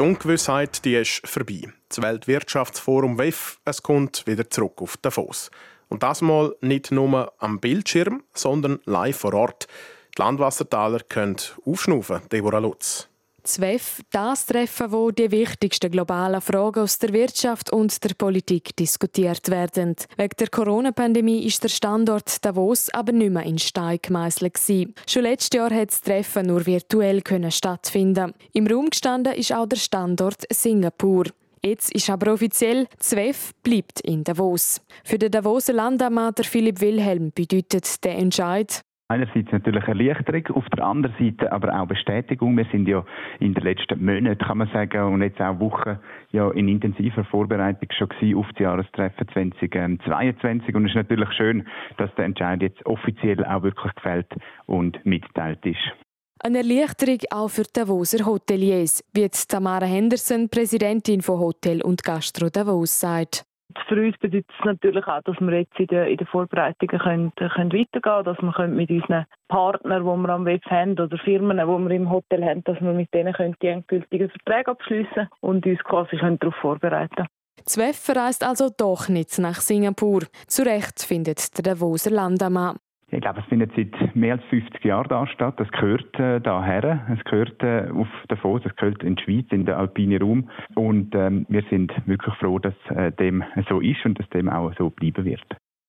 Die 0.00 0.06
Ungewissheit 0.06 0.82
die 0.86 0.94
ist 0.94 1.20
vorbei. 1.28 1.60
Das 1.90 2.00
Weltwirtschaftsforum 2.00 3.18
WEF 3.18 3.60
es 3.66 3.82
kommt 3.82 4.26
wieder 4.26 4.48
zurück 4.48 4.80
auf 4.80 4.96
Davos. 4.96 5.50
Und 5.90 6.02
das 6.02 6.22
mal 6.22 6.56
nicht 6.62 6.90
nur 6.90 7.34
am 7.36 7.60
Bildschirm, 7.60 8.22
sondern 8.32 8.80
live 8.86 9.18
vor 9.18 9.34
Ort. 9.34 9.68
Die 10.16 10.22
Landwassertaler 10.22 11.00
können 11.00 11.36
aufschnaufen, 11.66 12.22
Deborah 12.32 12.60
Lutz. 12.60 13.09
ZWEF, 13.42 14.00
das 14.10 14.46
Treffen, 14.46 14.92
wo 14.92 15.10
die 15.10 15.30
wichtigsten 15.30 15.90
globalen 15.90 16.40
Fragen 16.40 16.80
aus 16.80 16.98
der 16.98 17.12
Wirtschaft 17.12 17.72
und 17.72 18.02
der 18.04 18.14
Politik 18.14 18.76
diskutiert 18.76 19.48
werden. 19.50 19.96
Wegen 20.16 20.36
der 20.38 20.48
Corona-Pandemie 20.48 21.44
ist 21.46 21.62
der 21.62 21.68
Standort 21.68 22.44
Davos 22.44 22.90
aber 22.90 23.12
nicht 23.12 23.32
mehr 23.32 23.44
in 23.44 23.58
Stein 23.58 23.98
gemeißelt. 24.02 24.58
Schon 25.06 25.22
letztes 25.22 25.56
Jahr 25.56 25.70
hat 25.70 25.90
das 25.90 26.00
Treffen 26.00 26.46
nur 26.46 26.64
virtuell 26.66 27.22
stattfinden. 27.50 28.34
Im 28.52 28.66
Raum 28.66 28.90
gestanden 28.90 29.34
ist 29.34 29.52
auch 29.52 29.66
der 29.66 29.76
Standort 29.76 30.44
Singapur. 30.50 31.24
Jetzt 31.62 31.92
ist 31.92 32.08
aber 32.08 32.32
offiziell, 32.32 32.86
ZWEF 32.98 33.52
bleibt 33.62 34.00
in 34.00 34.24
Davos. 34.24 34.80
Für 35.04 35.18
den 35.18 35.30
Davoser 35.30 35.74
Landamtmann 35.74 36.34
Philipp 36.42 36.80
Wilhelm 36.80 37.32
bedeutet 37.34 38.02
der 38.02 38.16
Entscheid, 38.16 38.82
Einerseits 39.10 39.50
natürlich 39.50 39.82
Erleichterung, 39.88 40.46
auf 40.54 40.68
der 40.68 40.84
anderen 40.84 41.16
Seite 41.18 41.50
aber 41.50 41.74
auch 41.74 41.88
Bestätigung. 41.88 42.56
Wir 42.56 42.66
sind 42.70 42.86
ja 42.86 43.04
in 43.40 43.54
den 43.54 43.64
letzten 43.64 44.04
Monaten, 44.04 44.38
kann 44.38 44.58
man 44.58 44.68
sagen, 44.68 45.02
und 45.12 45.20
jetzt 45.20 45.40
auch 45.40 45.58
Wochen 45.58 45.98
ja 46.30 46.48
in 46.52 46.68
intensiver 46.68 47.24
Vorbereitung 47.24 47.88
schon 47.90 48.36
auf 48.36 48.46
das 48.50 48.60
Jahrestreffen 48.60 49.26
2022. 49.32 50.72
Und 50.76 50.84
es 50.84 50.90
ist 50.90 50.94
natürlich 50.94 51.28
schön, 51.32 51.66
dass 51.96 52.14
der 52.14 52.26
Entscheid 52.26 52.62
jetzt 52.62 52.86
offiziell 52.86 53.44
auch 53.44 53.64
wirklich 53.64 53.92
gefällt 53.96 54.32
und 54.66 55.04
mitteilt 55.04 55.66
ist. 55.66 55.90
Eine 56.38 56.58
Erleichterung 56.58 57.18
auch 57.32 57.48
für 57.48 57.64
Davoser 57.64 58.24
Hoteliers, 58.24 59.02
wie 59.12 59.28
Tamara 59.28 59.86
Henderson, 59.86 60.48
Präsidentin 60.48 61.20
von 61.20 61.40
Hotel 61.40 61.82
und 61.82 62.04
Gastro 62.04 62.48
Davos, 62.48 63.00
sagt. 63.00 63.44
Für 63.88 64.00
uns 64.00 64.16
bedeutet 64.18 64.50
es 64.58 64.64
natürlich 64.64 65.06
auch, 65.06 65.22
dass 65.22 65.40
wir 65.40 65.58
jetzt 65.58 65.78
in 65.78 65.86
den, 65.86 66.06
in 66.06 66.16
den 66.16 66.26
Vorbereitungen 66.26 66.98
können, 66.98 67.32
können 67.34 67.72
weitergehen 67.72 68.02
können, 68.02 68.24
dass 68.24 68.42
wir 68.42 68.52
können 68.52 68.76
mit 68.76 68.90
unseren 68.90 69.26
Partnern, 69.48 70.02
die 70.02 70.26
wir 70.26 70.28
am 70.28 70.44
Web 70.44 70.64
haben, 70.66 70.92
oder 70.92 71.18
Firmen, 71.18 71.58
die 71.58 71.64
wir 71.64 71.90
im 71.90 72.10
Hotel 72.10 72.44
haben, 72.44 72.64
dass 72.64 72.80
wir 72.80 72.92
mit 72.92 73.12
denen 73.12 73.32
können 73.32 73.56
die 73.62 73.68
endgültigen 73.68 74.30
Verträge 74.30 74.70
abschließen 74.70 75.28
und 75.40 75.66
uns 75.66 75.78
quasi 75.84 76.16
können 76.16 76.38
darauf 76.38 76.56
vorbereiten 76.56 77.14
können. 77.14 77.28
Zwef 77.64 77.96
verreist 77.96 78.42
also 78.44 78.70
doch 78.74 79.08
nicht 79.08 79.38
nach 79.38 79.60
Singapur. 79.60 80.22
Zu 80.46 80.62
Recht 80.62 81.02
findet 81.02 81.56
der 81.56 81.74
Davoser 81.74 82.10
Landamann. 82.10 82.78
Ich 83.12 83.20
glaube, 83.20 83.40
es 83.40 83.46
findet 83.46 83.72
seit 83.74 84.14
mehr 84.14 84.34
als 84.34 84.44
50 84.50 84.84
Jahren 84.84 85.08
da 85.08 85.26
statt. 85.26 85.54
Das 85.58 85.68
gehört 85.72 86.18
äh, 86.18 86.40
daher. 86.40 87.06
Es 87.12 87.24
gehört 87.24 87.60
äh, 87.62 87.90
auf 87.90 88.06
Davos, 88.28 88.62
es 88.64 88.74
gehört 88.76 89.02
in 89.02 89.16
die 89.16 89.22
Schweiz, 89.22 89.46
in 89.50 89.66
den 89.66 89.74
alpinen 89.74 90.22
Raum. 90.22 90.50
Und 90.76 91.14
ähm, 91.14 91.44
wir 91.48 91.64
sind 91.70 91.92
wirklich 92.06 92.34
froh, 92.36 92.58
dass 92.60 92.74
äh, 92.90 93.10
dem 93.12 93.42
so 93.68 93.80
ist 93.80 94.04
und 94.04 94.18
dass 94.18 94.28
dem 94.30 94.48
auch 94.48 94.72
so 94.78 94.90
bleiben 94.90 95.24
wird. 95.24 95.44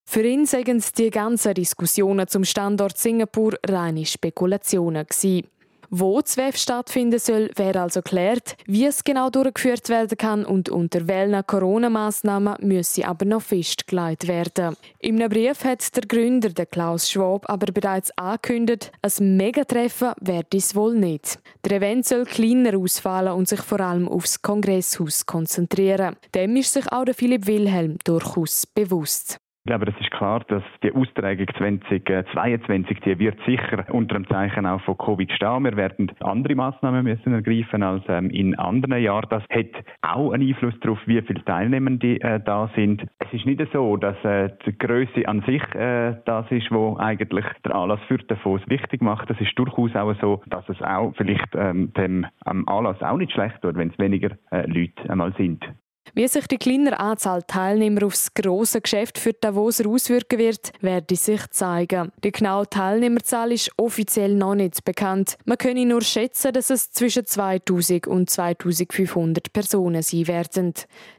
Für 0.10 0.24
ihn 0.24 0.46
seien 0.46 0.84
die 0.98 1.10
ganzen 1.12 1.54
Diskussionen 1.54 2.28
zum 2.28 2.44
Standort 2.44 2.98
Singapur 2.98 3.54
reine 3.68 4.06
Spekulationen 4.06 5.06
gewesen. 5.06 5.48
Wo 5.94 6.22
das 6.22 6.38
WEF 6.38 6.56
stattfinden 6.56 7.20
soll, 7.20 7.50
wäre 7.58 7.82
also 7.82 8.02
klärt. 8.02 8.56
Wie 8.66 8.86
es 8.86 9.04
genau 9.04 9.30
durchgeführt 9.30 9.90
werden 9.90 10.18
kann 10.18 10.46
und 10.46 10.70
unter 10.70 11.06
welchen 11.10 11.46
Corona-Massnahmen 11.46 12.56
müsse 12.62 13.06
aber 13.06 13.26
noch 13.26 13.42
festgelegt 13.42 14.30
werden. 14.30 14.78
Im 15.00 15.18
Brief 15.18 15.66
hat 15.66 15.94
der 15.94 16.04
Gründer, 16.04 16.48
der 16.48 16.66
Klaus 16.66 17.12
Schwab, 17.12 17.50
aber 17.50 17.74
bereits 17.74 18.18
angekündigt, 18.18 18.90
ein 19.02 19.36
Megatreffen 19.36 20.14
werde 20.22 20.56
es 20.56 20.76
wohl 20.76 20.96
nicht. 20.96 21.40
Der 21.66 21.76
Event 21.76 22.06
soll 22.06 22.24
kleiner 22.24 22.78
ausfallen 22.78 23.34
und 23.34 23.50
sich 23.50 23.60
vor 23.60 23.82
allem 23.82 24.08
aufs 24.08 24.42
Kongresshaus 24.42 25.26
konzentrieren. 25.26 26.16
Dem 26.34 26.56
ist 26.56 26.72
sich 26.72 26.90
auch 26.90 27.04
der 27.04 27.16
Philipp 27.16 27.48
Wilhelm 27.48 27.98
durchaus 28.06 28.66
bewusst. 28.66 29.41
Ich 29.64 29.70
glaube, 29.70 29.86
das 29.86 29.94
ist 30.02 30.10
klar, 30.10 30.40
dass 30.48 30.64
die 30.82 30.92
Austragung 30.92 31.46
2022, 31.56 33.00
die 33.02 33.20
wird 33.20 33.38
sicher 33.46 33.86
unter 33.92 34.16
dem 34.16 34.28
Zeichen 34.28 34.66
auch 34.66 34.82
von 34.82 34.98
Covid 34.98 35.32
stehen. 35.34 35.64
Wir 35.64 35.78
werden 35.78 36.12
andere 36.20 36.56
Maßnahmen 36.56 37.04
müssen 37.04 37.32
ergreifen 37.32 37.84
als 37.84 38.04
ähm, 38.08 38.32
in 38.32 38.58
anderen 38.58 39.00
Jahren. 39.00 39.30
Das 39.30 39.44
hat 39.52 39.86
auch 40.02 40.32
einen 40.32 40.48
Einfluss 40.48 40.74
darauf, 40.80 40.98
wie 41.06 41.22
viele 41.22 41.46
Teilnehmende 41.46 42.20
äh, 42.22 42.40
da 42.44 42.72
sind. 42.76 43.04
Es 43.20 43.32
ist 43.34 43.46
nicht 43.46 43.62
so, 43.72 43.98
dass 43.98 44.18
äh, 44.26 44.50
die 44.66 44.76
Größe 44.76 45.28
an 45.28 45.44
sich 45.44 45.62
äh, 45.76 46.16
das 46.26 46.50
ist, 46.50 46.72
wo 46.72 46.98
eigentlich 46.98 47.46
der 47.64 47.76
Anlass 47.76 48.00
für 48.08 48.18
den 48.18 48.38
wichtig 48.66 49.04
macht. 49.04 49.30
Es 49.30 49.40
ist 49.40 49.54
durchaus 49.60 49.96
auch 49.96 50.16
so, 50.20 50.42
dass 50.48 50.68
es 50.70 50.82
auch 50.82 51.14
vielleicht 51.16 51.54
ähm, 51.54 51.94
dem 51.94 52.26
Anlass 52.46 53.00
auch 53.04 53.18
nicht 53.18 53.32
schlecht 53.32 53.62
wird, 53.62 53.78
wenn 53.78 53.90
es 53.90 54.00
weniger 54.00 54.32
Leute 54.50 55.08
einmal 55.08 55.34
sind. 55.38 55.64
Wie 56.14 56.28
sich 56.28 56.48
die 56.48 56.58
kleinere 56.58 57.00
Anzahl 57.00 57.44
Teilnehmer 57.44 58.06
aufs 58.06 58.34
grosse 58.34 58.82
Geschäft 58.82 59.18
für 59.18 59.34
Davos 59.34 59.80
auswirken 59.80 60.40
wird, 60.40 60.72
werde 60.82 61.16
sich 61.16 61.48
zeigen. 61.52 62.12
Die 62.24 62.32
genaue 62.32 62.70
Teilnehmerzahl 62.70 63.52
ist 63.52 63.72
offiziell 63.78 64.36
noch 64.36 64.56
nicht 64.56 64.84
bekannt. 64.84 65.38
Man 65.46 65.58
könne 65.58 65.86
nur 65.86 66.02
schätzen, 66.02 66.52
dass 66.52 66.70
es 66.70 66.92
zwischen 66.92 67.26
2000 67.26 68.08
und 68.08 68.30
2500 68.30 69.54
Personen 69.54 70.02
sein 70.02 70.28
werden. 70.28 70.74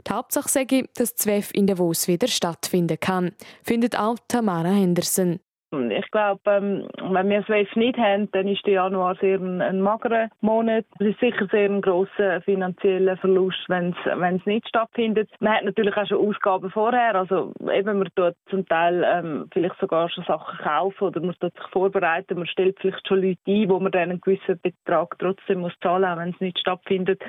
Die 0.06 0.12
Hauptsache 0.12 0.48
sage, 0.48 0.88
dass 0.94 1.16
ZWEF 1.16 1.50
in 1.54 1.66
Davos 1.66 2.06
wieder 2.06 2.28
stattfinden 2.28 3.00
kann, 3.00 3.32
findet 3.62 3.98
auch 3.98 4.16
Tamara 4.28 4.70
Henderson. 4.70 5.40
Ich 5.72 6.10
glaube, 6.10 6.40
ähm, 6.46 6.86
wenn 7.00 7.30
wir 7.30 7.42
SWIFT 7.44 7.76
nicht 7.76 7.96
haben, 7.96 8.30
dann 8.32 8.46
ist 8.46 8.66
der 8.66 8.74
Januar 8.74 9.14
sehr 9.16 9.38
ein, 9.38 9.62
ein 9.62 9.80
magerer 9.80 10.28
Monat. 10.42 10.84
Es 10.98 11.06
ist 11.06 11.20
sicher 11.20 11.46
sehr 11.50 11.64
ein 11.64 11.80
grosser 11.80 12.42
finanzieller 12.42 13.16
Verlust, 13.16 13.64
wenn 13.68 13.94
es 14.04 14.46
nicht 14.46 14.68
stattfindet. 14.68 15.30
Man 15.40 15.54
hat 15.54 15.64
natürlich 15.64 15.96
auch 15.96 16.06
schon 16.06 16.28
Ausgaben 16.28 16.70
vorher. 16.70 17.14
Also 17.14 17.54
eben, 17.72 17.98
man 17.98 18.08
tut 18.14 18.34
zum 18.50 18.66
Teil 18.66 19.02
ähm, 19.06 19.48
vielleicht 19.50 19.78
sogar 19.80 20.10
schon 20.10 20.24
Sachen 20.24 20.58
kaufen 20.58 21.04
oder 21.04 21.20
man 21.20 21.34
tut 21.40 21.54
sich 21.54 21.68
vorbereiten. 21.72 22.36
Man 22.36 22.46
stellt 22.46 22.78
vielleicht 22.78 23.08
schon 23.08 23.22
Leute 23.22 23.40
ein, 23.48 23.70
wo 23.70 23.80
man 23.80 23.92
dann 23.92 24.10
einen 24.10 24.20
gewissen 24.20 24.60
Betrag 24.60 25.16
trotzdem 25.18 25.60
muss 25.60 25.72
zahlen, 25.82 26.04
auch 26.04 26.18
wenn 26.18 26.30
es 26.34 26.40
nicht 26.40 26.58
stattfindet. 26.58 27.22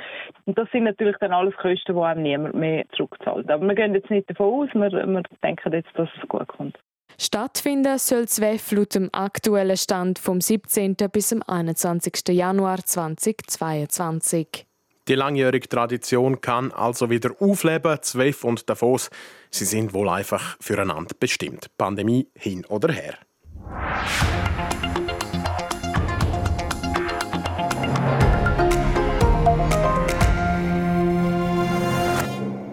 Und 0.45 0.57
das 0.57 0.69
sind 0.71 0.83
natürlich 0.83 1.15
dann 1.19 1.31
alles 1.31 1.55
Kosten, 1.55 1.95
die 1.95 2.01
einem 2.01 2.23
niemand 2.23 2.55
mehr 2.55 2.83
zurückzahlt. 2.97 3.49
Aber 3.49 3.65
wir 3.65 3.75
gehen 3.75 3.93
jetzt 3.93 4.09
nicht 4.09 4.29
davon 4.29 4.67
aus. 4.67 4.69
Wir, 4.73 4.91
wir 4.91 5.23
denken 5.41 5.71
jetzt, 5.71 5.97
dass 5.97 6.09
es 6.21 6.27
gut 6.27 6.47
kommt. 6.49 6.77
Stattfinden 7.17 7.97
soll 7.99 8.25
das 8.25 8.41
WEF 8.41 8.71
laut 8.71 8.95
dem 8.95 9.09
aktuellen 9.11 9.77
Stand 9.77 10.19
vom 10.19 10.41
17. 10.41 10.95
bis 11.11 11.29
zum 11.29 11.41
21. 11.43 12.29
Januar 12.29 12.83
2022. 12.83 14.65
Die 15.07 15.15
langjährige 15.15 15.67
Tradition 15.67 16.39
kann 16.39 16.71
also 16.71 17.09
wieder 17.09 17.31
aufleben. 17.39 18.01
ZWEF 18.01 18.43
und 18.45 18.69
Davos, 18.69 19.09
sie 19.51 19.65
sind 19.65 19.93
wohl 19.93 20.07
einfach 20.09 20.55
füreinander 20.61 21.15
bestimmt. 21.19 21.69
Pandemie 21.77 22.29
hin 22.35 22.65
oder 22.65 22.93
her. 22.93 23.17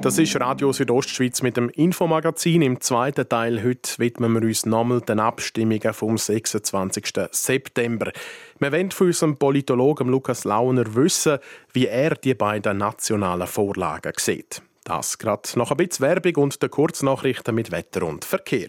Das 0.02 0.16
ist 0.16 0.40
Radio 0.40 0.73
Südostschweiz 0.73 1.42
mit 1.42 1.59
dem 1.59 1.69
Infomagazin. 1.69 2.62
Im 2.62 2.80
zweiten 2.80 3.28
Teil 3.28 3.62
heute 3.62 3.99
widmen 3.99 4.33
wir 4.33 4.40
uns 4.49 4.64
nochmal 4.64 5.02
den 5.02 5.21
Abstimmungen 5.21 5.92
vom 5.92 6.16
26. 6.16 7.12
September. 7.33 8.11
Wir 8.59 8.73
wollen 8.73 8.92
von 8.92 9.09
unserem 9.09 9.37
Politologen 9.37 10.09
Lukas 10.09 10.45
Launer 10.45 10.95
wissen, 10.95 11.38
wie 11.75 11.87
er 11.87 12.14
die 12.14 12.33
beiden 12.33 12.78
nationalen 12.78 13.47
Vorlagen 13.47 14.14
sieht. 14.16 14.62
Das 14.85 15.19
gerade 15.19 15.42
noch 15.57 15.71
ein 15.71 15.76
bisschen 15.76 16.07
Werbung 16.07 16.45
und 16.45 16.62
der 16.62 16.71
Kurznachrichten 16.71 17.54
mit 17.54 17.71
Wetter 17.71 18.04
und 18.04 18.25
Verkehr. 18.25 18.69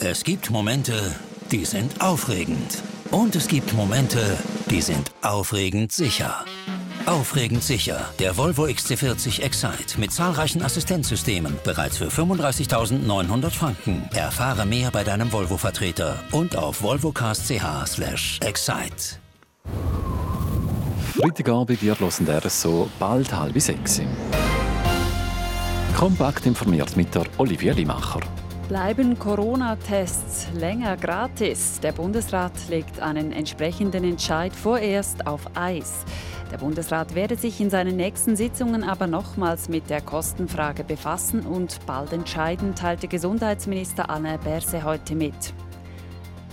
Es 0.00 0.24
gibt 0.24 0.50
Momente, 0.50 1.14
die 1.52 1.64
sind 1.64 2.00
aufregend. 2.00 2.82
Und 3.12 3.36
es 3.36 3.46
gibt 3.46 3.72
Momente, 3.72 4.36
die 4.68 4.80
sind 4.80 5.12
aufregend 5.22 5.92
sicher. 5.92 6.44
Aufregend 7.06 7.62
sicher. 7.62 8.08
Der 8.18 8.36
Volvo 8.36 8.64
XC40 8.64 9.42
Excite 9.42 9.98
mit 9.98 10.12
zahlreichen 10.12 10.62
Assistenzsystemen. 10.62 11.56
Bereits 11.64 11.98
für 11.98 12.08
35.900 12.08 13.50
Franken. 13.50 14.08
Erfahre 14.14 14.66
mehr 14.66 14.90
bei 14.90 15.04
deinem 15.04 15.32
Volvo-Vertreter 15.32 16.16
und 16.32 16.56
auf 16.56 16.82
volvocast.ch 16.82 18.40
excite. 18.42 19.18
Freitagabend, 21.16 21.82
ihr 21.82 21.98
hört 21.98 22.50
so 22.50 22.88
bald 22.98 23.32
halb 23.32 23.60
sechs. 23.60 24.00
Kompakt 25.96 26.46
informiert 26.46 26.96
mit 26.96 27.14
der 27.14 27.24
Olivia 27.38 27.72
Limacher. 27.72 28.20
Bleiben 28.68 29.18
Corona-Tests 29.18 30.48
länger 30.54 30.98
gratis? 30.98 31.80
Der 31.80 31.92
Bundesrat 31.92 32.52
legt 32.68 33.00
einen 33.00 33.32
entsprechenden 33.32 34.04
Entscheid 34.04 34.54
vorerst 34.54 35.26
auf 35.26 35.40
Eis. 35.54 36.04
Der 36.50 36.58
Bundesrat 36.58 37.14
werde 37.14 37.36
sich 37.36 37.60
in 37.60 37.68
seinen 37.68 37.96
nächsten 37.96 38.34
Sitzungen 38.34 38.82
aber 38.82 39.06
nochmals 39.06 39.68
mit 39.68 39.90
der 39.90 40.00
Kostenfrage 40.00 40.82
befassen 40.82 41.46
und 41.46 41.84
bald 41.86 42.12
entscheiden, 42.12 42.74
teilte 42.74 43.06
Gesundheitsminister 43.06 44.08
Anne 44.08 44.38
Berse 44.42 44.82
heute 44.82 45.14
mit. 45.14 45.52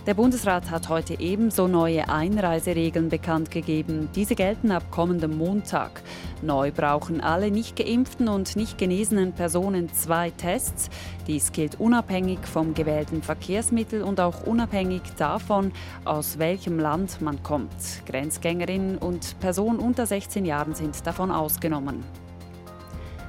Der 0.05 0.13
Bundesrat 0.13 0.69
hat 0.69 0.87
heute 0.87 1.19
ebenso 1.19 1.67
neue 1.67 2.07
Einreiseregeln 2.09 3.09
bekannt 3.09 3.49
gegeben. 3.49 4.07
Diese 4.13 4.35
gelten 4.35 4.69
ab 4.69 4.83
kommendem 4.91 5.35
Montag. 5.35 6.03
Neu 6.43 6.71
brauchen 6.71 7.21
alle 7.21 7.49
nicht 7.49 7.75
geimpften 7.75 8.27
und 8.27 8.55
nicht 8.55 8.77
genesenen 8.77 9.33
Personen 9.33 9.91
zwei 9.93 10.29
Tests. 10.29 10.91
Dies 11.25 11.51
gilt 11.51 11.79
unabhängig 11.79 12.37
vom 12.45 12.75
gewählten 12.75 13.23
Verkehrsmittel 13.23 14.03
und 14.03 14.19
auch 14.19 14.45
unabhängig 14.45 15.01
davon, 15.17 15.71
aus 16.03 16.37
welchem 16.37 16.77
Land 16.77 17.19
man 17.21 17.41
kommt. 17.41 18.05
Grenzgängerinnen 18.05 18.99
und 18.99 19.39
Personen 19.39 19.79
unter 19.79 20.05
16 20.05 20.45
Jahren 20.45 20.75
sind 20.75 21.07
davon 21.07 21.31
ausgenommen. 21.31 22.03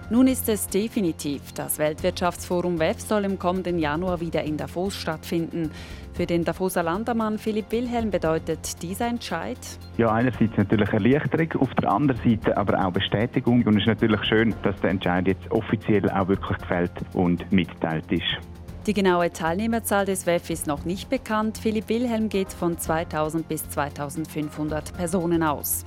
Nun 0.08 0.28
ist 0.28 0.48
es 0.48 0.68
definitiv. 0.68 1.52
Das 1.52 1.80
Weltwirtschaftsforum 1.80 2.78
WEF 2.78 3.00
soll 3.00 3.24
im 3.24 3.40
kommenden 3.40 3.80
Januar 3.80 4.20
wieder 4.20 4.44
in 4.44 4.56
Davos 4.56 4.94
stattfinden. 4.94 5.72
Für 6.14 6.26
den 6.26 6.44
Davoser 6.44 6.84
Landermann 6.84 7.38
Philipp 7.38 7.72
Wilhelm 7.72 8.12
bedeutet 8.12 8.80
dieser 8.82 9.08
Entscheid? 9.08 9.58
Ja, 9.98 10.12
einerseits 10.12 10.56
natürlich 10.56 10.88
Erleichterung, 10.90 11.60
auf 11.60 11.74
der 11.74 11.90
anderen 11.90 12.22
Seite 12.22 12.56
aber 12.56 12.86
auch 12.86 12.92
Bestätigung. 12.92 13.64
Und 13.64 13.74
es 13.74 13.80
ist 13.80 13.88
natürlich 13.88 14.22
schön, 14.24 14.54
dass 14.62 14.80
der 14.80 14.90
Entscheid 14.90 15.26
jetzt 15.26 15.50
offiziell 15.50 16.08
auch 16.08 16.28
wirklich 16.28 16.56
gefällt 16.56 16.92
und 17.14 17.50
mitteilt 17.50 18.10
ist. 18.12 18.38
Die 18.86 18.94
genaue 18.94 19.32
Teilnehmerzahl 19.32 20.04
des 20.04 20.24
WEF 20.24 20.50
ist 20.50 20.68
noch 20.68 20.84
nicht 20.84 21.10
bekannt. 21.10 21.58
Philipp 21.58 21.88
Wilhelm 21.88 22.28
geht 22.28 22.52
von 22.52 22.78
2000 22.78 23.48
bis 23.48 23.68
2500 23.70 24.96
Personen 24.96 25.42
aus. 25.42 25.84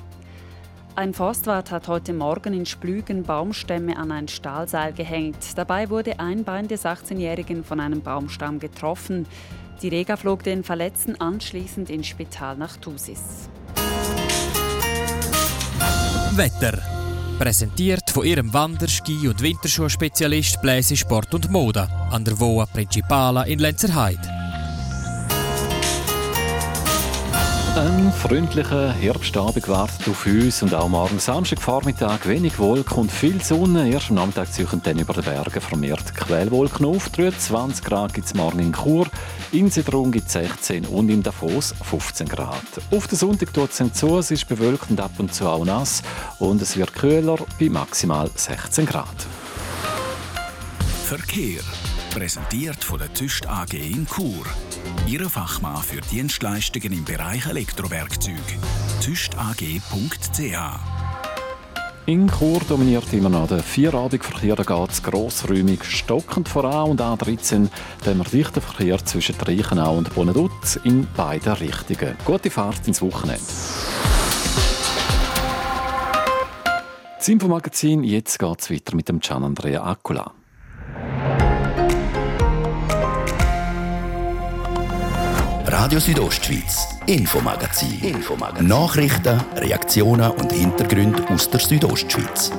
Ein 0.95 1.13
Forstwart 1.13 1.71
hat 1.71 1.87
heute 1.87 2.13
Morgen 2.13 2.53
in 2.53 2.65
Splügen 2.65 3.23
Baumstämme 3.23 3.97
an 3.97 4.11
ein 4.11 4.27
Stahlseil 4.27 4.91
gehängt. 4.91 5.37
Dabei 5.55 5.89
wurde 5.89 6.19
ein 6.19 6.43
Bein 6.43 6.67
des 6.67 6.85
18-Jährigen 6.85 7.63
von 7.63 7.79
einem 7.79 8.01
Baumstamm 8.01 8.59
getroffen. 8.59 9.25
Die 9.81 9.87
Rega 9.87 10.17
flog 10.17 10.43
den 10.43 10.63
Verletzten 10.63 11.15
anschließend 11.19 11.89
ins 11.89 12.07
Spital 12.07 12.57
nach 12.57 12.75
Thusis. 12.77 13.49
Wetter. 16.35 16.79
Präsentiert 17.37 18.09
von 18.09 18.25
ihrem 18.25 18.53
Wanderski- 18.53 19.29
und 19.29 19.41
Winterschuhspezialist 19.41 20.61
Bläse 20.61 20.97
Sport 20.97 21.33
und 21.33 21.49
Mode 21.49 21.87
an 22.11 22.25
der 22.25 22.37
Voa 22.37 22.65
Principala 22.65 23.43
in 23.43 23.59
Lenzerheide. 23.59 24.38
Ein 27.79 28.11
freundlicher 28.11 28.91
Herbstabend 28.91 29.69
wartet 29.69 30.05
auf 30.09 30.25
uns 30.25 30.61
und 30.61 30.73
auch 30.73 30.89
morgen 30.89 31.17
Samstagvormittag 31.17 32.27
wenig 32.27 32.59
Wolken 32.59 32.97
und 32.97 33.09
viel 33.09 33.41
Sonne. 33.41 33.89
Erst 33.89 34.09
am 34.09 34.15
Nachmittag 34.15 34.51
ziehen 34.51 34.81
dann 34.83 34.99
über 34.99 35.13
den 35.13 35.23
Bergen 35.23 35.61
vermehrt 35.61 36.13
Quellwolken 36.13 36.85
auf. 36.85 37.07
23 37.07 37.85
Grad 37.85 38.13
gibt 38.13 38.27
es 38.27 38.33
morgen 38.33 38.59
in 38.59 38.73
Chur, 38.73 39.07
in 39.53 39.69
Sedrun 39.69 40.11
gibt 40.11 40.27
es 40.27 40.33
16 40.33 40.87
und 40.87 41.07
in 41.07 41.23
Davos 41.23 41.73
15 41.81 42.27
Grad. 42.27 42.65
Auf 42.91 43.07
den 43.07 43.17
Sonntag 43.17 43.53
tut 43.53 43.69
es 43.71 43.93
zu, 43.93 44.17
es 44.17 44.29
ist 44.29 44.49
bewölkt 44.49 44.89
und 44.89 44.99
ab 44.99 45.13
und 45.17 45.33
zu 45.33 45.47
auch 45.47 45.63
nass 45.63 46.01
und 46.39 46.61
es 46.61 46.75
wird 46.75 46.93
kühler 46.93 47.37
bei 47.57 47.69
maximal 47.69 48.29
16 48.35 48.87
Grad. 48.87 49.25
Verkehr 51.05 51.61
präsentiert 52.19 52.83
von 52.83 52.99
der 52.99 53.13
Tüst 53.13 53.47
AG 53.47 53.71
in 53.71 54.05
Chur. 54.05 54.43
Ihre 55.07 55.29
Fachmann 55.29 55.81
für 55.81 56.01
Dienstleistungen 56.01 56.91
im 56.91 57.05
Bereich 57.05 57.45
Elektrowerkzeug. 57.47 58.35
tüstag.ch 59.01 60.57
in 62.07 62.27
Chur 62.27 62.59
dominiert 62.67 63.13
immer 63.13 63.29
noch 63.29 63.47
der 63.47 63.63
Vierabendverkehr. 63.63 64.57
Da 64.57 64.63
geht 64.63 64.91
es 64.91 65.01
grossräumig 65.01 65.85
stockend 65.85 66.49
voran 66.49 66.89
und 66.89 67.01
A13 67.01 67.69
dann 68.03 68.17
wir 68.17 68.25
dichten 68.25 68.59
Verkehr 68.61 68.97
zwischen 69.05 69.35
Reichenau 69.35 69.97
und 69.97 70.13
Bonedutz 70.13 70.77
in 70.83 71.07
beiden 71.15 71.53
Richtungen. 71.53 72.17
Gute 72.25 72.49
Fahrt 72.49 72.85
ins 72.85 73.01
Wochenende. 73.01 73.43
Das 77.17 77.27
Infomagazin, 77.27 78.03
jetzt 78.03 78.39
geht 78.39 78.59
es 78.59 78.71
weiter 78.71 78.95
mit 78.95 79.07
dem 79.07 79.19
Gian 79.21 79.43
Andrea 79.43 79.83
Accola. 79.83 80.33
Radio 85.81 85.97
Südostschweiz, 85.97 86.89
Infomagazin. 87.05 88.03
Infomagazin. 88.03 88.67
Nachrichten, 88.67 89.39
Reaktionen 89.55 90.29
und 90.31 90.51
Hintergründe 90.51 91.25
aus 91.29 91.49
der 91.49 91.61
Südostschweiz. 91.61 92.51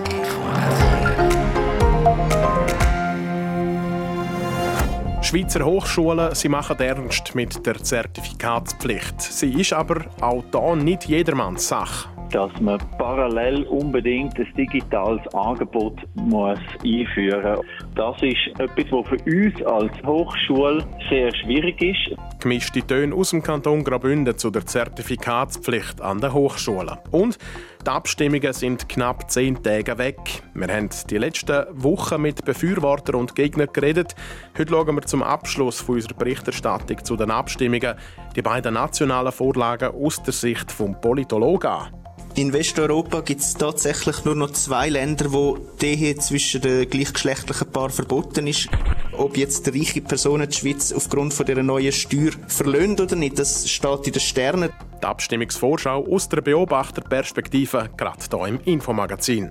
Schweizer 5.20 5.66
Hochschulen 5.66 6.34
sie 6.34 6.48
machen 6.48 6.80
ernst 6.80 7.34
mit 7.34 7.66
der 7.66 7.82
Zertifikatspflicht. 7.82 9.20
Sie 9.20 9.52
ist 9.52 9.74
aber 9.74 10.06
auch 10.22 10.42
da 10.50 10.74
nicht 10.74 11.04
jedermanns 11.04 11.68
Sache 11.68 12.08
dass 12.30 12.52
man 12.60 12.78
parallel 12.98 13.64
unbedingt 13.64 14.38
ein 14.38 14.48
digitales 14.56 15.22
Angebot 15.34 15.98
muss 16.14 16.58
einführen 16.84 17.56
muss. 17.56 17.66
Das 17.94 18.16
ist 18.22 18.60
etwas, 18.60 18.86
was 18.90 19.08
für 19.08 19.48
uns 19.48 19.62
als 19.66 19.92
Hochschule 20.06 20.84
sehr 21.08 21.34
schwierig 21.34 21.80
ist. 21.82 22.16
Gemischte 22.40 22.86
Töne 22.86 23.14
aus 23.14 23.30
dem 23.30 23.42
Kanton 23.42 23.84
Graubünden 23.84 24.38
zu 24.38 24.50
der 24.50 24.64
Zertifikatspflicht 24.64 26.00
an 26.00 26.20
den 26.20 26.32
Hochschulen. 26.32 26.96
Und 27.10 27.38
die 27.84 27.90
Abstimmungen 27.90 28.52
sind 28.52 28.88
knapp 28.88 29.30
zehn 29.30 29.62
Tage 29.62 29.98
weg. 29.98 30.42
Wir 30.54 30.68
haben 30.68 30.90
die 31.08 31.18
letzten 31.18 31.64
Wochen 31.72 32.20
mit 32.20 32.44
Befürwortern 32.44 33.16
und 33.16 33.34
Gegnern 33.34 33.68
geredet. 33.72 34.14
Heute 34.58 34.70
schauen 34.70 34.94
wir 34.96 35.02
zum 35.02 35.22
Abschluss 35.22 35.82
unserer 35.82 36.14
Berichterstattung 36.14 37.04
zu 37.04 37.16
den 37.16 37.30
Abstimmungen 37.30 37.94
die 38.36 38.42
beiden 38.42 38.74
nationalen 38.74 39.32
Vorlagen 39.32 39.94
aus 39.94 40.22
der 40.22 40.32
Sicht 40.32 40.78
des 40.78 41.00
Politologen 41.00 41.70
an. 41.70 41.99
In 42.36 42.52
Westeuropa 42.52 43.22
gibt 43.22 43.40
es 43.40 43.54
tatsächlich 43.54 44.24
nur 44.24 44.36
noch 44.36 44.52
zwei 44.52 44.88
Länder, 44.88 45.32
wo 45.32 45.58
die 45.80 45.86
Ehe 45.86 46.16
zwischen 46.16 46.60
den 46.60 46.88
gleichgeschlechtlichen 46.88 47.70
Paaren 47.70 47.90
verboten 47.90 48.46
ist. 48.46 48.68
Ob 49.12 49.36
jetzt 49.36 49.68
reiche 49.68 50.00
Personen 50.00 50.48
die 50.48 50.56
Schweiz 50.56 50.92
aufgrund 50.92 51.34
von 51.34 51.44
dieser 51.44 51.62
neuen 51.62 51.92
Steuer 51.92 52.30
verlöhnt 52.46 53.00
oder 53.00 53.16
nicht, 53.16 53.38
das 53.38 53.68
steht 53.68 54.06
in 54.06 54.12
den 54.12 54.20
Sternen. 54.20 54.70
Die 55.02 55.06
Abstimmungsvorschau 55.06 56.06
aus 56.06 56.28
der 56.28 56.40
Beobachterperspektive, 56.40 57.90
gerade 57.96 58.18
hier 58.30 58.46
im 58.46 58.60
Infomagazin. 58.64 59.50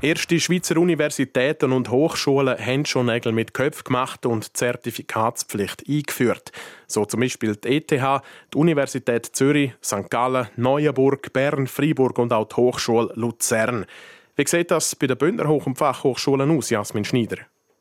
Erste 0.00 0.38
Schweizer 0.38 0.76
Universitäten 0.76 1.72
und 1.72 1.90
Hochschulen 1.90 2.56
haben 2.56 2.84
schon 2.84 3.06
Nägel 3.06 3.32
mit 3.32 3.52
Köpfen 3.52 3.82
gemacht 3.82 4.26
und 4.26 4.56
Zertifikatspflicht 4.56 5.88
eingeführt. 5.88 6.52
So 6.86 7.04
zum 7.04 7.18
Beispiel 7.18 7.56
die 7.56 7.78
ETH, 7.78 7.90
die 7.90 8.56
Universität 8.56 9.26
Zürich, 9.26 9.72
St. 9.84 10.08
Gallen, 10.08 10.46
Neuenburg, 10.54 11.32
Bern, 11.32 11.66
Freiburg 11.66 12.16
und 12.20 12.32
auch 12.32 12.46
die 12.48 12.54
Hochschule 12.54 13.12
Luzern. 13.16 13.86
Wie 14.36 14.46
sieht 14.46 14.70
das 14.70 14.94
bei 14.94 15.08
den 15.08 15.18
Bündner 15.18 15.48
Hoch- 15.48 15.66
und 15.66 15.76
Fachhochschulen 15.76 16.56
aus, 16.56 16.70
Jasmin 16.70 17.04
Schneider? 17.04 17.38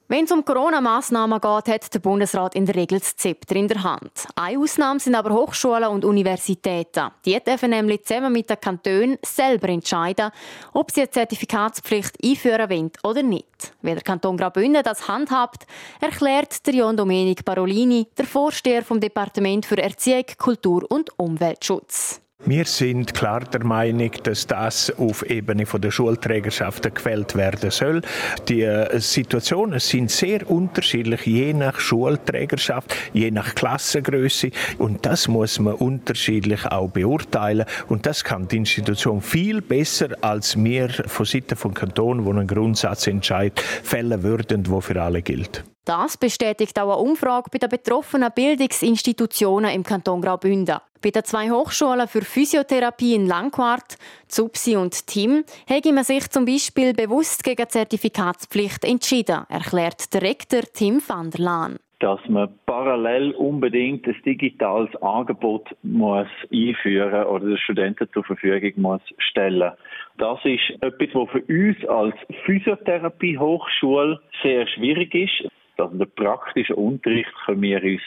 Wenn 0.09 0.23
es 0.23 0.31
um 0.31 0.45
Corona-Massnahmen 0.45 1.41
geht, 1.41 1.67
hat 1.67 1.93
der 1.93 1.99
Bundesrat 1.99 2.55
in 2.55 2.65
der 2.65 2.75
Regel 2.75 2.99
das 2.99 3.17
Zepter 3.17 3.57
in 3.57 3.67
der 3.67 3.83
Hand. 3.83 4.25
Eine 4.37 4.57
Ausnahme 4.57 5.01
sind 5.01 5.15
aber 5.15 5.33
Hochschulen 5.33 5.89
und 5.89 6.05
Universitäten. 6.05 7.11
Die 7.25 7.37
dürfen 7.43 7.71
nämlich 7.71 8.05
zusammen 8.05 8.31
mit 8.31 8.49
den 8.49 8.57
Kantonen 8.57 9.17
selber 9.21 9.67
entscheiden, 9.67 10.31
ob 10.71 10.91
sie 10.91 11.01
eine 11.01 11.09
Zertifikatspflicht 11.09 12.23
einführen 12.23 12.69
wollen 12.69 12.91
oder 13.03 13.21
nicht. 13.21 13.73
Wie 13.81 13.93
der 13.93 14.01
Kanton 14.01 14.37
Graubünden 14.37 14.81
das 14.81 15.09
handhabt, 15.09 15.67
erklärt 15.99 16.65
der 16.65 16.73
John 16.73 16.95
Domenic 16.95 17.43
Parolini, 17.43 18.07
der 18.17 18.27
Vorsteher 18.27 18.83
vom 18.83 19.01
Departement 19.01 19.65
für 19.65 19.77
Erziehung, 19.77 20.23
Kultur 20.37 20.89
und 20.89 21.19
Umweltschutz. 21.19 22.21
Wir 22.45 22.65
sind 22.65 23.13
klar 23.13 23.41
der 23.41 23.65
Meinung, 23.65 24.11
dass 24.23 24.47
das 24.47 24.89
auf 24.97 25.27
Ebene 25.29 25.65
der 25.65 25.91
Schulträgerschaften 25.91 26.93
gefällt 26.93 27.35
werden 27.35 27.71
soll. 27.71 28.01
Die 28.47 28.61
äh, 28.61 28.99
Situationen 29.01 29.79
sind 29.79 30.11
sehr 30.11 30.49
unterschiedlich, 30.49 31.25
je 31.25 31.53
nach 31.53 31.79
Schulträgerschaft, 31.79 32.95
je 33.11 33.31
nach 33.31 33.53
Klassengröße. 33.53 34.51
Und 34.77 35.05
das 35.05 35.27
muss 35.27 35.59
man 35.59 35.73
unterschiedlich 35.73 36.65
auch 36.67 36.89
beurteilen. 36.89 37.65
Und 37.89 38.05
das 38.05 38.23
kann 38.23 38.47
die 38.47 38.57
Institution 38.57 39.19
viel 39.21 39.61
besser 39.61 40.09
als 40.21 40.55
wir 40.63 40.89
von 40.89 41.25
Seiten 41.25 41.57
von 41.57 41.73
Kanton, 41.73 42.23
wo 42.23 42.31
ein 42.31 42.47
Grundsatzentscheid 42.47 43.59
fällen 43.59 44.23
würden, 44.23 44.69
wo 44.69 44.79
für 44.79 45.01
alle 45.01 45.21
gilt. 45.21 45.65
Das 45.87 46.17
bestätigt 46.17 46.77
auch 46.79 46.91
eine 46.91 46.97
Umfrage 46.97 47.49
bei 47.49 47.59
den 47.59 47.69
betroffenen 47.69 48.29
Bildungsinstitutionen 48.35 49.71
im 49.71 49.83
Kanton 49.83 50.21
Graubünden. 50.21 50.77
Bei 51.03 51.11
den 51.11 51.23
zwei 51.23 51.49
Hochschulen 51.49 52.07
für 52.07 52.21
Physiotherapie 52.21 53.15
in 53.15 53.27
Langquart, 53.27 53.97
Zupsi 54.27 54.75
und 54.75 55.07
Tim, 55.07 55.43
habe 55.69 55.93
man 55.93 56.03
sich 56.03 56.29
zum 56.29 56.45
Beispiel 56.45 56.93
bewusst 56.93 57.43
gegen 57.43 57.63
die 57.63 57.67
Zertifikatspflicht 57.67 58.83
entschieden, 58.83 59.45
erklärt 59.49 60.13
der 60.13 60.21
Rektor 60.23 60.61
Tim 60.73 61.01
van 61.07 61.31
der 61.31 61.41
Laan 61.41 61.77
dass 61.99 62.19
man 62.29 62.49
parallel 62.67 63.31
unbedingt 63.31 64.05
ein 64.07 64.15
digitales 64.23 64.95
Angebot 65.01 65.67
muss 65.81 66.27
einführen 66.53 67.25
oder 67.25 67.47
den 67.47 67.57
Studenten 67.57 68.07
zur 68.13 68.23
Verfügung 68.23 68.71
muss 68.75 69.01
stellen. 69.17 69.71
Das 70.17 70.39
ist 70.43 70.69
etwas, 70.81 71.09
was 71.13 71.29
für 71.31 71.41
uns 71.41 71.85
als 71.85 72.15
Physiotherapie-Hochschule 72.45 74.19
sehr 74.43 74.67
schwierig 74.67 75.13
ist. 75.15 75.51
Also 75.77 75.97
den 75.97 76.11
praktischen 76.11 76.75
Unterricht 76.75 77.31
können 77.45 77.61
wir 77.61 77.83
uns 77.83 78.01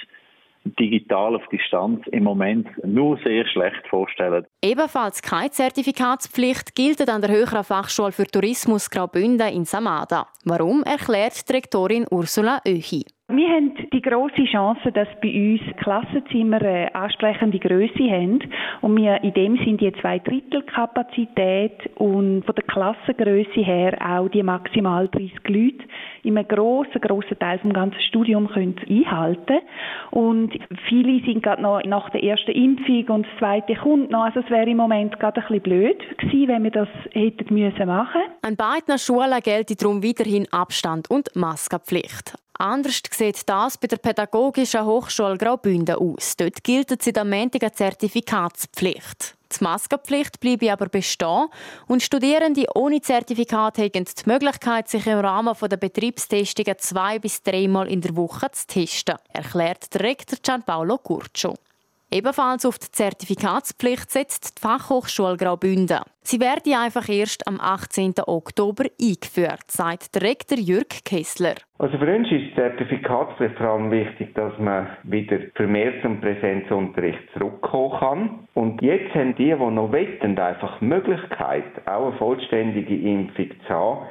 digital 0.65 1.37
auf 1.37 1.47
Distanz 1.49 2.07
im 2.13 2.25
Moment 2.25 2.69
nur 2.85 3.19
sehr 3.25 3.47
schlecht 3.47 3.87
vorstellen. 3.89 4.47
Ebenfalls 4.63 5.23
keine 5.23 5.51
Zertifikatspflicht 5.51 6.75
gilt 6.75 7.09
an 7.09 7.23
der 7.23 7.31
Höheren 7.31 7.65
Fachschule 7.65 8.13
für 8.13 8.27
Tourismus 8.27 8.91
Graubünden 8.91 9.49
in 9.49 9.65
Samada. 9.65 10.27
Warum, 10.45 10.83
erklärt 10.83 11.49
die 11.49 11.53
Rektorin 11.53 12.07
Ursula 12.11 12.61
Öhi. 12.67 13.05
Wir 13.33 13.49
haben 13.49 13.75
die 13.93 14.03
große 14.03 14.45
Chance, 14.51 14.91
dass 14.91 15.07
bei 15.23 15.29
uns 15.29 15.61
Klassenzimmer 15.77 16.61
eine 16.61 16.93
ansprechende 16.97 17.61
Größe 17.61 18.11
haben 18.11 18.41
und 18.81 18.97
wir 18.97 19.23
in 19.23 19.33
dem 19.35 19.57
sind 19.59 19.81
die 19.81 19.93
zwei 20.01 20.19
Drittel 20.19 20.63
Kapazität 20.63 21.91
und 21.95 22.43
von 22.45 22.55
der 22.57 22.65
Klassengröße 22.65 23.61
her 23.61 23.97
auch 24.05 24.29
die 24.29 24.43
maximal 24.43 25.07
30 25.07 25.33
Leute 25.47 25.85
in 26.25 26.37
einem 26.37 26.49
grossen, 26.49 27.01
grossen 27.01 27.39
Teil 27.39 27.61
vom 27.61 27.73
ganzen 27.73 28.01
Studium 28.01 28.49
können 28.49 28.75
einhalten 28.89 29.61
und 30.11 30.53
viele 30.89 31.25
sind 31.25 31.45
gerade 31.45 31.63
noch 31.63 31.85
nach 31.85 32.11
der 32.11 32.25
ersten 32.25 32.51
Impfung 32.51 33.05
und 33.15 33.27
das 33.27 33.39
zweite 33.39 33.77
kommt 33.77 34.11
noch, 34.11 34.25
also 34.25 34.41
es 34.41 34.51
wäre 34.51 34.69
im 34.69 34.77
Moment 34.77 35.21
gerade 35.21 35.41
ein 35.41 35.47
bisschen 35.47 35.63
blöd 35.63 36.19
gewesen, 36.19 36.49
wenn 36.49 36.65
wir 36.65 36.73
das 36.73 36.89
hätten 37.13 37.55
müssen 37.55 37.87
machen. 37.87 38.23
An 38.43 38.57
beiden 38.57 38.99
Schulen 38.99 39.41
gilt 39.45 39.81
darum 39.81 40.03
weiterhin 40.03 40.49
Abstand 40.51 41.09
und 41.09 41.29
Maskenpflicht. 41.37 42.40
Anders 42.61 43.01
sieht 43.11 43.49
das 43.49 43.79
bei 43.79 43.87
der 43.87 43.97
Pädagogischen 43.97 44.85
Hochschule 44.85 45.39
Graubünden 45.39 45.95
aus. 45.95 46.37
Dort 46.37 46.63
gilt 46.63 46.91
seit 47.03 47.17
am 47.17 47.31
Montag 47.31 47.63
eine 47.63 47.73
Zertifikatspflicht. 47.73 49.35
Die 49.51 49.65
Maskenpflicht 49.65 50.39
bleibe 50.41 50.71
aber 50.71 50.91
bestehen 50.91 51.47
und 51.87 52.03
Studierende 52.03 52.67
ohne 52.75 53.01
Zertifikat 53.01 53.79
haben 53.79 54.05
die 54.05 54.05
Möglichkeit, 54.27 54.91
sich 54.91 55.07
im 55.07 55.21
Rahmen 55.21 55.57
der 55.59 55.77
Betriebstestungen 55.79 56.77
zwei 56.79 57.19
bis 57.19 57.43
dreimal 57.43 57.89
in 57.89 58.03
der 58.03 58.15
Woche 58.15 58.51
zu 58.53 58.67
testen, 58.67 59.17
erklärt 59.33 59.95
der 59.95 60.03
Rektor 60.03 60.39
Gianpaolo 60.43 60.99
Curcio. 60.99 61.55
Ebenfalls 62.13 62.67
auf 62.67 62.77
die 62.77 62.91
Zertifikatspflicht 62.91 64.11
setzt 64.11 64.59
die 64.59 64.61
Fachhochschule 64.61 65.37
Graubünden. 65.37 66.01
Sie 66.23 66.41
werde 66.41 66.77
einfach 66.77 67.09
erst 67.09 67.47
am 67.47 67.61
18. 67.61 68.15
Oktober 68.27 68.87
eingeführt, 69.01 69.71
sagt 69.71 70.17
der 70.17 70.23
Rektor 70.23 70.59
Jürg 70.59 70.89
Kessler. 71.05 71.55
Also 71.79 71.99
für 71.99 72.13
uns 72.13 72.27
ist 72.33 72.51
die 72.51 72.55
Zertifikatspflicht 72.57 73.57
vor 73.59 73.67
allem 73.69 73.93
wichtig, 73.93 74.35
dass 74.35 74.59
man 74.59 74.89
wieder 75.05 75.39
vermehrt 75.55 76.03
zum 76.03 76.21
Präsenzunterricht 76.21 77.21
zurückkommen 77.33 78.01
kann. 78.01 78.39
Und 78.55 78.83
jetzt 78.83 79.15
haben 79.15 79.37
die, 79.37 79.55
die 79.55 79.71
noch 79.71 79.93
wetten, 79.93 80.37
einfach 80.37 80.81
die 80.81 80.87
Möglichkeit, 80.87 81.87
auch 81.87 82.09
eine 82.09 82.19
vollständige 82.19 82.97
Impfung 83.09 83.51
zu 83.69 83.73
haben, 83.73 84.07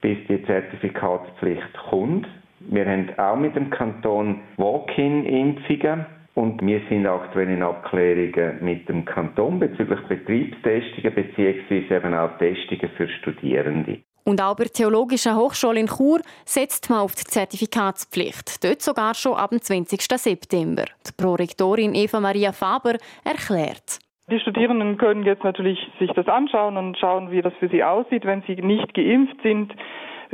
bis 0.00 0.16
die 0.26 0.42
Zertifikatspflicht 0.46 1.74
kommt. 1.90 2.26
Wir 2.60 2.86
haben 2.86 3.10
auch 3.18 3.36
mit 3.36 3.54
dem 3.54 3.68
Kanton 3.68 4.40
Walk-in-Impfungen 4.56 6.06
und 6.34 6.64
wir 6.64 6.80
sind 6.88 7.06
aktuell 7.06 7.50
in 7.50 7.62
Abklärungen 7.62 8.58
mit 8.62 8.88
dem 8.88 9.04
Kanton 9.04 9.58
bezüglich 9.58 10.00
Betriebstestungen 10.08 11.14
bzw. 11.14 11.94
eben 11.94 12.14
auch 12.14 12.38
Testungen 12.38 12.90
für 12.96 13.08
Studierende. 13.08 13.98
Und 14.24 14.40
auch 14.40 14.56
bei 14.56 14.64
der 14.64 14.72
Theologischen 14.72 15.36
Hochschule 15.36 15.80
in 15.80 15.88
Chur 15.88 16.20
setzt 16.44 16.88
man 16.90 17.00
auf 17.00 17.14
die 17.14 17.24
Zertifikatspflicht. 17.24 18.62
Dort 18.64 18.80
sogar 18.80 19.14
schon 19.14 19.34
ab 19.34 19.50
dem 19.50 19.60
20. 19.60 20.00
September. 20.00 20.84
Die 21.06 21.12
Prorektorin 21.16 21.94
Eva 21.94 22.20
Maria 22.20 22.52
Faber 22.52 22.94
erklärt. 23.24 23.98
Die 24.30 24.38
Studierenden 24.38 24.96
können 24.96 25.24
jetzt 25.24 25.42
natürlich 25.42 25.78
sich 25.98 26.10
das 26.12 26.28
anschauen 26.28 26.76
und 26.76 26.96
schauen, 26.98 27.32
wie 27.32 27.42
das 27.42 27.52
für 27.58 27.68
sie 27.68 27.82
aussieht, 27.82 28.24
wenn 28.24 28.42
sie 28.46 28.54
nicht 28.54 28.94
geimpft 28.94 29.42
sind 29.42 29.74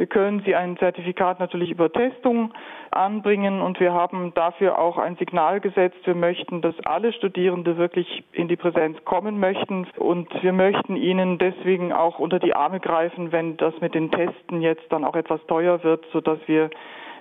können 0.07 0.43
Sie 0.45 0.55
ein 0.55 0.77
Zertifikat 0.79 1.41
natürlich 1.41 1.71
über 1.71 1.93
Testung 1.93 2.53
anbringen 2.91 3.61
und 3.61 3.81
wir 3.81 3.93
haben 3.93 4.33
dafür 4.35 4.79
auch 4.79 4.99
ein 4.99 5.17
Signal 5.17 5.61
gesetzt. 5.61 5.99
Wir 6.05 6.15
möchten, 6.15 6.63
dass 6.63 6.75
alle 6.85 7.13
Studierende 7.13 7.77
wirklich 7.77 8.25
in 8.33 8.49
die 8.49 8.57
Präsenz 8.57 8.97
kommen 9.05 9.41
möchten 9.41 9.87
und 9.97 10.29
wir 10.43 10.53
möchten 10.53 10.97
ihnen 10.97 11.39
deswegen 11.39 11.93
auch 11.93 12.19
unter 12.19 12.39
die 12.39 12.55
Arme 12.55 12.81
greifen, 12.81 13.33
wenn 13.33 13.57
das 13.57 13.75
mit 13.81 13.95
den 13.95 14.11
Testen 14.11 14.61
jetzt 14.61 14.85
dann 14.91 15.05
auch 15.05 15.17
etwas 15.17 15.41
teuer 15.47 15.83
wird, 15.83 16.05
sodass 16.13 16.39
wir 16.47 16.71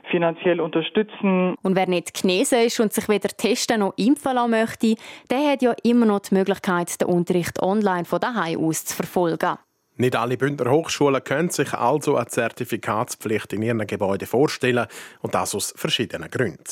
finanziell 0.10 0.62
unterstützen. 0.62 1.56
Und 1.62 1.76
wer 1.76 1.88
nicht 1.88 2.22
genesen 2.22 2.60
ist 2.60 2.80
und 2.80 2.94
sich 2.94 3.10
weder 3.10 3.30
testen 3.30 3.82
noch 3.82 3.94
impfen 3.98 4.36
lassen 4.36 4.52
möchte, 4.52 4.96
der 5.30 5.52
hat 5.52 5.62
ja 5.62 5.74
immer 5.84 6.06
noch 6.06 6.20
die 6.20 6.36
Möglichkeit, 6.36 7.02
den 7.02 7.08
Unterricht 7.08 7.62
online 7.62 8.06
von 8.06 8.20
daheim 8.20 8.64
aus 8.64 8.86
zu 8.86 8.96
verfolgen. 8.96 9.58
Nicht 10.00 10.16
alle 10.16 10.38
Bündner 10.38 10.70
Hochschulen 10.70 11.24
können 11.24 11.50
sich 11.50 11.74
also 11.74 12.18
eine 12.18 12.28
Zertifikatspflicht 12.28 13.54
in 13.54 13.64
ihren 13.64 13.88
Gebäuden 13.88 14.28
vorstellen 14.28 14.86
und 15.22 15.34
das 15.34 15.56
aus 15.56 15.74
verschiedenen 15.76 16.30
Gründen. 16.30 16.64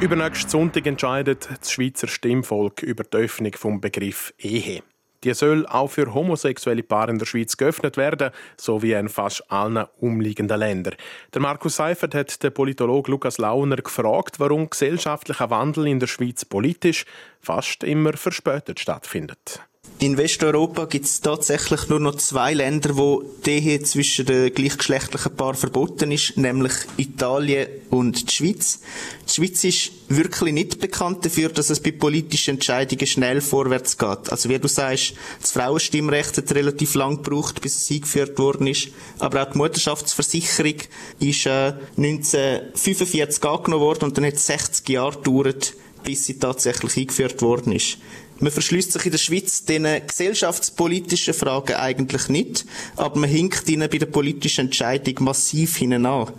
Übernächsten 0.00 0.50
Sonntag 0.50 0.86
entscheidet 0.86 1.48
das 1.60 1.72
Schweizer 1.72 2.08
Stimmvolk 2.08 2.82
über 2.82 3.04
die 3.04 3.16
Öffnung 3.16 3.52
vom 3.54 3.80
Begriff 3.80 4.34
Ehe. 4.38 4.82
Die 5.24 5.34
soll 5.34 5.66
auch 5.66 5.90
für 5.90 6.14
homosexuelle 6.14 6.82
Paare 6.82 7.10
in 7.10 7.18
der 7.18 7.26
Schweiz 7.26 7.56
geöffnet 7.56 7.96
werden, 7.96 8.30
so 8.56 8.82
wie 8.82 8.92
in 8.92 9.08
fast 9.08 9.50
allen 9.50 9.86
umliegenden 9.98 10.58
Ländern. 10.58 10.94
Der 11.34 11.42
Markus 11.42 11.76
Seifert 11.76 12.14
hat 12.14 12.42
den 12.42 12.54
Politologen 12.54 13.12
Lukas 13.12 13.38
Launer 13.38 13.76
gefragt, 13.76 14.40
warum 14.40 14.70
gesellschaftlicher 14.70 15.50
Wandel 15.50 15.86
in 15.86 16.00
der 16.00 16.06
Schweiz 16.06 16.44
politisch 16.44 17.04
fast 17.40 17.84
immer 17.84 18.14
verspätet 18.14 18.80
stattfindet. 18.80 19.60
In 20.02 20.16
Westeuropa 20.16 20.86
gibt 20.86 21.04
es 21.04 21.20
tatsächlich 21.20 21.90
nur 21.90 22.00
noch 22.00 22.14
zwei 22.14 22.54
Länder, 22.54 22.96
wo 22.96 23.22
die 23.44 23.50
Ehe 23.50 23.82
zwischen 23.82 24.24
den 24.24 24.52
gleichgeschlechtlichen 24.54 25.36
Paaren 25.36 25.56
verboten 25.56 26.10
ist, 26.10 26.38
nämlich 26.38 26.72
Italien 26.96 27.66
und 27.90 28.30
die 28.30 28.34
Schweiz. 28.34 28.80
Die 29.28 29.34
Schweiz 29.34 29.62
ist 29.64 29.92
wirklich 30.08 30.54
nicht 30.54 30.80
bekannt 30.80 31.26
dafür, 31.26 31.50
dass 31.50 31.68
es 31.68 31.80
bei 31.80 31.92
politischen 31.92 32.56
Entscheidungen 32.56 33.06
schnell 33.06 33.42
vorwärts 33.42 33.98
geht. 33.98 34.32
Also 34.32 34.48
wie 34.48 34.58
du 34.58 34.68
sagst, 34.68 35.12
das 35.38 35.52
Frauenstimmrecht 35.52 36.34
hat 36.38 36.54
relativ 36.54 36.94
lang 36.94 37.22
gebraucht, 37.22 37.60
bis 37.60 37.76
es 37.76 37.90
eingeführt 37.90 38.38
worden 38.38 38.68
ist. 38.68 38.88
Aber 39.18 39.42
auch 39.42 39.52
die 39.52 39.58
Mutterschaftsversicherung 39.58 40.76
ist 41.18 41.44
äh, 41.44 41.74
1945 41.98 43.44
angenommen 43.44 43.82
worden 43.82 44.04
und 44.04 44.16
dann 44.16 44.24
hat 44.24 44.34
es 44.34 44.46
60 44.46 44.88
Jahre 44.88 45.16
gedauert, 45.16 45.74
bis 46.04 46.24
sie 46.24 46.38
tatsächlich 46.38 46.96
eingeführt 46.96 47.42
worden 47.42 47.72
ist. 47.72 47.98
Man 48.40 48.50
verschließt 48.50 48.92
sich 48.92 49.04
in 49.04 49.12
der 49.12 49.18
Schweiz 49.18 49.64
den 49.66 49.86
gesellschaftspolitischen 50.06 51.34
Fragen 51.34 51.74
eigentlich 51.74 52.28
nicht, 52.28 52.64
aber 52.96 53.20
man 53.20 53.28
hinkt 53.28 53.68
ihnen 53.68 53.88
bei 53.90 53.98
der 53.98 54.06
politischen 54.06 54.66
Entscheidung 54.66 55.24
massiv 55.24 55.76
hinein 55.76 56.06
an. 56.06 56.32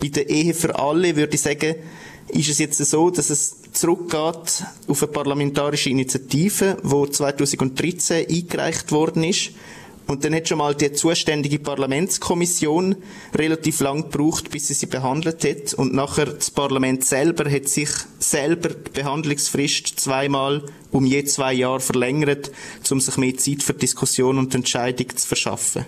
Bei 0.00 0.08
der 0.08 0.28
Ehe 0.28 0.52
für 0.52 0.76
alle 0.76 1.14
würde 1.14 1.34
ich 1.34 1.42
sagen, 1.42 1.76
ist 2.28 2.48
es 2.48 2.58
jetzt 2.58 2.84
so, 2.84 3.10
dass 3.10 3.30
es 3.30 3.56
zurückgeht 3.72 4.64
auf 4.88 5.02
eine 5.02 5.12
parlamentarische 5.12 5.90
Initiative, 5.90 6.76
die 6.82 7.10
2013 7.12 8.26
eingereicht 8.28 8.90
worden 8.90 9.22
ist 9.22 9.50
und 10.06 10.24
dann 10.24 10.34
hat 10.34 10.48
schon 10.48 10.58
mal 10.58 10.74
die 10.74 10.92
zuständige 10.92 11.58
Parlamentskommission 11.58 12.96
relativ 13.34 13.80
lang 13.80 14.10
gebraucht, 14.10 14.50
bis 14.50 14.68
sie 14.68 14.74
sie 14.74 14.86
behandelt 14.86 15.44
hat. 15.44 15.74
Und 15.74 15.94
nachher 15.94 16.26
das 16.26 16.50
Parlament 16.50 17.04
selber 17.04 17.50
hat 17.50 17.68
sich 17.68 17.88
selber 18.18 18.70
die 18.70 18.90
Behandlungsfrist 18.90 19.98
zweimal 19.98 20.62
um 20.90 21.06
je 21.06 21.24
zwei 21.24 21.54
Jahre 21.54 21.80
verlängert, 21.80 22.50
um 22.90 23.00
sich 23.00 23.16
mehr 23.16 23.36
Zeit 23.36 23.62
für 23.62 23.74
Diskussion 23.74 24.38
und 24.38 24.54
Entscheidung 24.54 25.08
zu 25.16 25.26
verschaffen. 25.26 25.86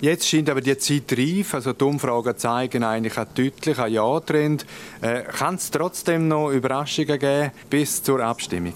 Jetzt 0.00 0.28
scheint 0.28 0.50
aber 0.50 0.60
die 0.60 0.76
Zeit 0.76 1.16
reif, 1.16 1.54
also 1.54 1.72
die 1.72 1.84
Umfragen 1.84 2.36
zeigen 2.36 2.82
eigentlich 2.82 3.16
einen 3.16 3.28
deutlichen 3.34 3.92
Ja-Trend. 3.92 4.66
Äh, 5.00 5.22
Kann 5.22 5.54
es 5.54 5.70
trotzdem 5.70 6.28
noch 6.28 6.50
Überraschungen 6.50 7.18
geben 7.18 7.52
bis 7.70 8.02
zur 8.02 8.20
Abstimmung? 8.20 8.74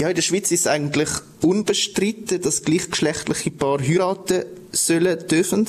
Ja, 0.00 0.08
in 0.08 0.14
der 0.14 0.22
Schweiz 0.22 0.50
ist 0.50 0.66
eigentlich 0.66 1.10
unbestritten, 1.42 2.40
dass 2.40 2.62
gleichgeschlechtliche 2.62 3.50
Paare 3.50 3.86
heiraten 3.86 4.44
sollen, 4.72 5.18
dürfen. 5.28 5.68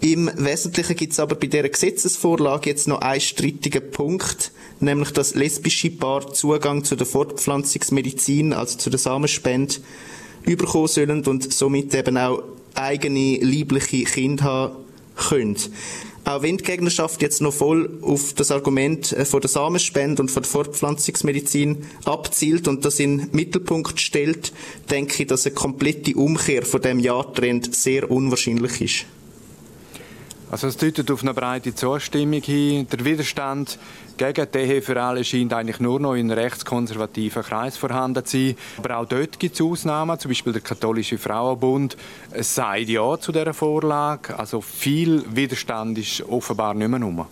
Im 0.00 0.30
Wesentlichen 0.36 0.94
gibt 0.94 1.14
es 1.14 1.18
aber 1.18 1.34
bei 1.34 1.48
dieser 1.48 1.68
Gesetzesvorlage 1.68 2.70
jetzt 2.70 2.86
noch 2.86 3.00
einen 3.00 3.20
strittigen 3.20 3.90
Punkt, 3.90 4.52
nämlich 4.78 5.10
dass 5.10 5.34
lesbische 5.34 5.90
Paare 5.90 6.32
Zugang 6.32 6.84
zu 6.84 6.94
der 6.94 7.08
Fortpflanzungsmedizin, 7.08 8.52
also 8.52 8.78
zu 8.78 8.88
der 8.88 9.00
Samenspende, 9.00 9.74
überkommen 10.44 10.86
sollen 10.86 11.26
und 11.26 11.52
somit 11.52 11.92
eben 11.92 12.18
auch 12.18 12.44
eigene 12.74 13.38
liebliche 13.38 14.04
Kinder 14.04 14.44
haben 14.44 14.76
können. 15.28 15.56
Auch 16.26 16.42
wenn 16.42 16.56
die 16.56 16.64
Gegnerschaft 16.64 17.22
jetzt 17.22 17.40
noch 17.40 17.54
voll 17.54 18.00
auf 18.02 18.32
das 18.32 18.50
Argument 18.50 19.12
äh, 19.12 19.24
von 19.24 19.40
der 19.40 19.48
Samenspende 19.48 20.20
und 20.20 20.28
von 20.28 20.42
der 20.42 20.50
Fortpflanzungsmedizin 20.50 21.86
abzielt 22.04 22.66
und 22.66 22.84
das 22.84 22.98
in 22.98 23.18
den 23.18 23.30
Mittelpunkt 23.30 24.00
stellt, 24.00 24.52
denke 24.90 25.22
ich, 25.22 25.28
dass 25.28 25.46
eine 25.46 25.54
komplette 25.54 26.16
Umkehr 26.16 26.66
von 26.66 26.82
dem 26.82 26.98
Ja-Trend 26.98 27.72
sehr 27.76 28.10
unwahrscheinlich 28.10 28.80
ist. 28.80 29.06
Also 30.50 30.66
es 30.66 30.76
deutet 30.76 31.12
auf 31.12 31.22
eine 31.22 31.32
breite 31.32 31.72
Zustimmung 31.76 32.42
hin. 32.42 32.88
Der 32.90 33.04
Widerstand 33.04 33.78
gegen 34.16 34.46
die 34.52 34.96
alle 34.96 35.24
scheint 35.24 35.52
eigentlich 35.52 35.80
nur 35.80 36.00
noch 36.00 36.14
in 36.14 36.30
rechtskonservativen 36.30 37.42
Kreis 37.42 37.76
vorhanden 37.76 38.24
zu 38.24 38.38
sein. 38.38 38.56
Aber 38.78 38.98
auch 38.98 39.06
dort 39.06 39.38
gibt 39.38 39.54
es 39.54 39.60
Ausnahmen, 39.60 40.18
zum 40.18 40.30
Beispiel 40.30 40.52
der 40.52 40.62
Katholische 40.62 41.18
Frauenbund 41.18 41.96
sagt 42.38 42.88
ja 42.88 43.18
zu 43.18 43.32
dieser 43.32 43.54
Vorlage. 43.54 44.38
Also 44.38 44.60
viel 44.60 45.24
Widerstand 45.34 45.98
ist 45.98 46.22
offenbar 46.22 46.74
nicht 46.74 46.88
mehr 46.88 47.00
rum. 47.00 47.26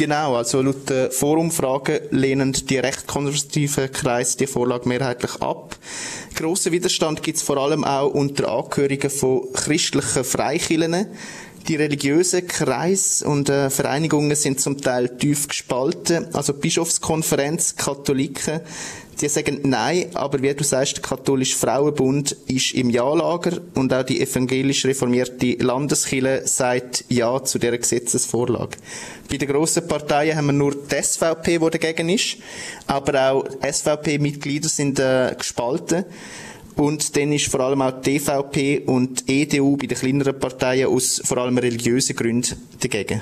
Genau, 0.00 0.36
also 0.36 0.62
laut 0.62 0.88
der 0.88 1.10
Vorumfragen 1.10 2.00
lehnen 2.10 2.52
die 2.52 2.78
rechtskonservativen 2.78 3.92
Kreise 3.92 4.38
die 4.38 4.46
Vorlage 4.46 4.88
mehrheitlich 4.88 5.42
ab. 5.42 5.76
Grossen 6.34 6.72
Widerstand 6.72 7.22
gibt 7.22 7.36
es 7.36 7.42
vor 7.42 7.58
allem 7.58 7.84
auch 7.84 8.08
unter 8.08 8.50
Angehörigen 8.50 9.10
von 9.10 9.52
christlichen 9.52 10.24
Freikirchen. 10.24 11.06
Die 11.68 11.76
religiösen 11.76 12.46
Kreise 12.46 13.26
und 13.26 13.48
äh, 13.48 13.70
Vereinigungen 13.70 14.34
sind 14.34 14.60
zum 14.60 14.80
Teil 14.80 15.16
tief 15.18 15.46
gespalten. 15.46 16.34
Also 16.34 16.54
Bischofskonferenz, 16.54 17.76
Katholiken, 17.76 18.60
die 19.20 19.28
sagen 19.28 19.60
Nein, 19.64 20.06
aber 20.14 20.40
wie 20.42 20.54
du 20.54 20.64
sagst, 20.64 20.96
der 20.96 21.02
katholische 21.02 21.56
Frauenbund 21.56 22.32
ist 22.46 22.72
im 22.72 22.90
Ja-Lager 22.90 23.60
und 23.74 23.92
auch 23.92 24.02
die 24.02 24.20
evangelisch 24.20 24.86
reformierte 24.86 25.62
Landeskirche 25.62 26.42
sagt 26.46 27.04
Ja 27.08 27.42
zu 27.44 27.58
dieser 27.58 27.76
Gesetzesvorlage. 27.76 28.78
Bei 29.28 29.36
den 29.36 29.48
grossen 29.48 29.86
Parteien 29.86 30.36
haben 30.36 30.46
wir 30.46 30.52
nur 30.52 30.74
die 30.74 31.02
SVP, 31.02 31.58
die 31.58 31.70
dagegen 31.70 32.08
ist, 32.08 32.38
aber 32.86 33.30
auch 33.30 33.44
SVP-Mitglieder 33.62 34.68
sind 34.68 34.98
äh, 34.98 35.34
gespalten. 35.36 36.04
Und 36.80 37.14
dann 37.14 37.30
ist 37.30 37.48
vor 37.48 37.60
allem 37.60 37.82
auch 37.82 38.00
die 38.00 38.18
DVP 38.18 38.84
und 38.86 39.28
die 39.28 39.42
EDU 39.42 39.76
bei 39.76 39.86
den 39.86 39.98
kleineren 39.98 40.38
Parteien 40.38 40.88
aus 40.88 41.20
vor 41.22 41.36
allem 41.36 41.58
religiösen 41.58 42.16
Gründen 42.16 42.56
dagegen. 42.80 43.20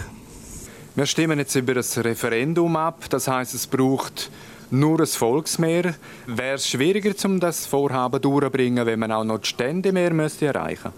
Wir 0.94 1.06
stimmen 1.06 1.40
jetzt 1.40 1.56
über 1.56 1.74
das 1.74 1.98
Referendum 1.98 2.76
ab. 2.76 3.06
Das 3.10 3.26
heißt, 3.26 3.54
es 3.54 3.66
braucht 3.66 4.30
nur 4.70 5.00
ein 5.00 5.06
Volksmehr. 5.08 5.96
Wäre 6.28 6.54
es 6.54 6.68
schwieriger, 6.68 7.12
um 7.24 7.40
das 7.40 7.66
Vorhaben 7.66 8.22
durchzubringen, 8.22 8.86
wenn 8.86 9.00
man 9.00 9.10
auch 9.10 9.24
noch 9.24 9.38
die 9.38 9.48
Stände 9.48 9.90
mehr 9.90 10.14
müsste 10.14 10.46
erreichen 10.46 10.92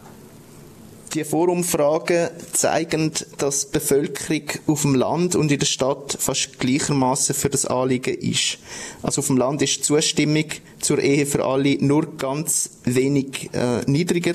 Die 1.15 1.25
Vorumfragen 1.25 2.29
zeigen, 2.53 3.13
dass 3.39 3.71
die 3.71 3.79
Bevölkerung 3.79 4.43
auf 4.67 4.83
dem 4.83 4.97
Land 4.97 5.35
und 5.35 5.51
in 5.51 5.59
der 5.59 5.67
Stadt 5.67 6.15
fast 6.21 6.59
gleichermaßen 6.59 7.35
für 7.35 7.49
das 7.49 7.65
Anliegen 7.65 8.17
ist. 8.17 8.59
Also 9.03 9.21
auf 9.21 9.29
dem 9.29 9.39
Land 9.39 9.63
ist 9.63 9.79
die 9.79 9.81
Zustimmung 9.81 10.45
zur 10.81 10.99
Ehe 10.99 11.27
für 11.27 11.45
alle 11.45 11.77
nur 11.85 12.17
ganz 12.17 12.71
wenig 12.85 13.51
äh, 13.53 13.83
niedriger, 13.87 14.35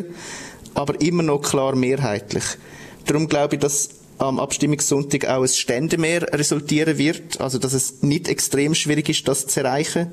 aber 0.73 0.99
immer 1.01 1.23
noch 1.23 1.41
klar 1.41 1.75
mehrheitlich. 1.75 2.43
Darum 3.05 3.27
glaube 3.27 3.55
ich, 3.55 3.61
dass 3.61 3.89
am 4.17 4.39
Abstimmungssonntag 4.39 5.25
auch 5.25 5.41
ein 5.41 5.47
Ständemehr 5.47 6.21
resultieren 6.33 6.97
wird, 6.97 7.41
also 7.41 7.57
dass 7.59 7.73
es 7.73 8.01
nicht 8.01 8.27
extrem 8.27 8.73
schwierig 8.73 9.09
ist, 9.09 9.27
das 9.27 9.47
zu 9.47 9.61
erreichen, 9.61 10.11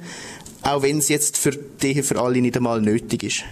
auch 0.62 0.82
wenn 0.82 0.98
es 0.98 1.08
jetzt 1.08 1.36
für 1.36 1.52
die 1.52 1.94
Ehe 1.94 2.02
für 2.02 2.20
alle 2.20 2.40
nicht 2.40 2.56
einmal 2.56 2.80
nötig 2.80 3.22
ist. 3.22 3.44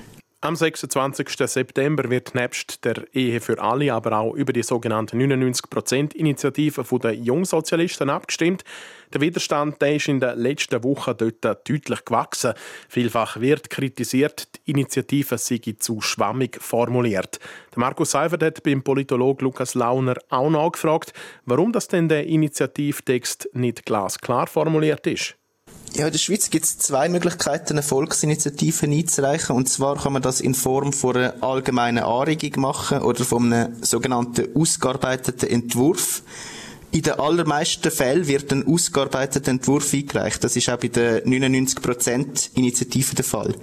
Am 0.42 0.56
26. 0.56 1.28
September 1.36 2.08
wird 2.08 2.34
nebst 2.34 2.82
der 2.86 3.04
Ehe 3.12 3.42
für 3.42 3.60
alle 3.60 3.92
aber 3.92 4.18
auch 4.18 4.32
über 4.32 4.54
die 4.54 4.62
sogenannte 4.62 5.14
99%-Initiative 5.14 6.82
der 6.98 7.14
Jungsozialisten 7.14 8.08
abgestimmt. 8.08 8.64
Der 9.12 9.20
Widerstand 9.20 9.82
der 9.82 9.96
ist 9.96 10.08
in 10.08 10.18
den 10.18 10.38
letzten 10.38 10.82
Wochen 10.82 11.12
dort 11.18 11.68
deutlich 11.68 12.04
gewachsen. 12.06 12.54
Vielfach 12.88 13.38
wird 13.38 13.68
kritisiert, 13.68 14.48
die 14.54 14.70
Initiative 14.70 15.36
sei 15.36 15.60
zu 15.78 16.00
schwammig 16.00 16.56
formuliert. 16.58 17.38
Der 17.74 17.80
Markus 17.80 18.12
Seifert 18.12 18.42
hat 18.42 18.62
beim 18.62 18.82
Politologen 18.82 19.44
Lukas 19.44 19.74
Launer 19.74 20.14
auch 20.30 20.48
nachgefragt, 20.48 21.12
warum 21.44 21.70
das 21.70 21.88
denn 21.88 22.08
der 22.08 22.26
Initiativtext 22.26 23.50
nicht 23.52 23.84
glasklar 23.84 24.46
formuliert 24.46 25.06
ist. 25.06 25.36
Ja, 25.94 26.06
in 26.06 26.12
der 26.12 26.18
Schweiz 26.18 26.50
gibt 26.50 26.64
es 26.64 26.78
zwei 26.78 27.08
Möglichkeiten, 27.08 27.72
eine 27.72 27.82
Volksinitiative 27.82 28.86
einzureichen. 28.86 29.56
Und 29.56 29.68
zwar 29.68 29.96
kann 29.96 30.12
man 30.12 30.22
das 30.22 30.40
in 30.40 30.54
Form 30.54 30.92
von 30.92 31.16
einer 31.16 31.42
allgemeinen 31.42 32.04
Anregung 32.04 32.62
machen 32.62 33.02
oder 33.02 33.24
von 33.24 33.52
einem 33.52 33.82
sogenannten 33.82 34.54
ausgearbeiteten 34.54 35.48
Entwurf. 35.48 36.22
In 36.92 37.02
den 37.02 37.14
allermeisten 37.14 37.90
Fällen 37.90 38.26
wird 38.28 38.52
ein 38.52 38.66
ausgearbeiteter 38.66 39.50
Entwurf 39.50 39.92
eingereicht. 39.92 40.42
Das 40.44 40.56
ist 40.56 40.68
auch 40.68 40.78
bei 40.78 40.88
der 40.88 41.24
99% 41.26 42.50
Initiative 42.54 43.16
der 43.16 43.24
Fall. 43.24 43.54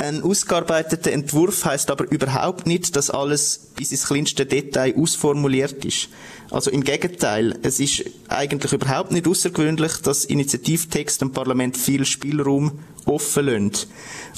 Ein 0.00 0.22
ausgearbeiteter 0.22 1.10
Entwurf 1.10 1.64
heißt 1.64 1.90
aber 1.90 2.08
überhaupt 2.08 2.68
nicht, 2.68 2.94
dass 2.94 3.10
alles 3.10 3.72
bis 3.74 3.90
ins 3.90 4.06
kleinste 4.06 4.46
Detail 4.46 4.94
ausformuliert 4.96 5.84
ist. 5.84 6.08
Also 6.52 6.70
im 6.70 6.84
Gegenteil, 6.84 7.58
es 7.62 7.80
ist 7.80 8.04
eigentlich 8.28 8.72
überhaupt 8.72 9.10
nicht 9.10 9.26
außergewöhnlich, 9.26 9.96
dass 10.04 10.24
Initiativtext 10.24 11.20
im 11.22 11.32
Parlament 11.32 11.76
viel 11.76 12.04
Spielraum 12.04 12.78
offen 13.06 13.46
lassen. 13.46 13.72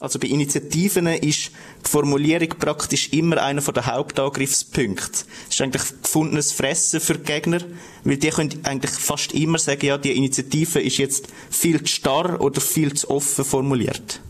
Also 0.00 0.18
bei 0.18 0.28
Initiativen 0.28 1.06
ist 1.08 1.50
die 1.84 1.90
Formulierung 1.90 2.48
praktisch 2.58 3.12
immer 3.12 3.42
einer 3.42 3.60
der 3.60 3.84
Hauptangriffspunkte. 3.84 5.10
Das 5.10 5.26
ist 5.50 5.60
eigentlich 5.60 5.82
gefundenes 6.02 6.52
Fressen 6.52 7.00
für 7.00 7.18
die 7.18 7.24
Gegner, 7.24 7.60
weil 8.04 8.16
die 8.16 8.30
können 8.30 8.60
eigentlich 8.62 8.92
fast 8.92 9.34
immer 9.34 9.58
sagen, 9.58 9.84
ja, 9.84 9.98
die 9.98 10.16
Initiative 10.16 10.80
ist 10.80 10.96
jetzt 10.96 11.26
viel 11.50 11.80
zu 11.80 11.88
starr 11.88 12.40
oder 12.40 12.62
viel 12.62 12.94
zu 12.94 13.10
offen 13.10 13.44
formuliert. 13.44 14.20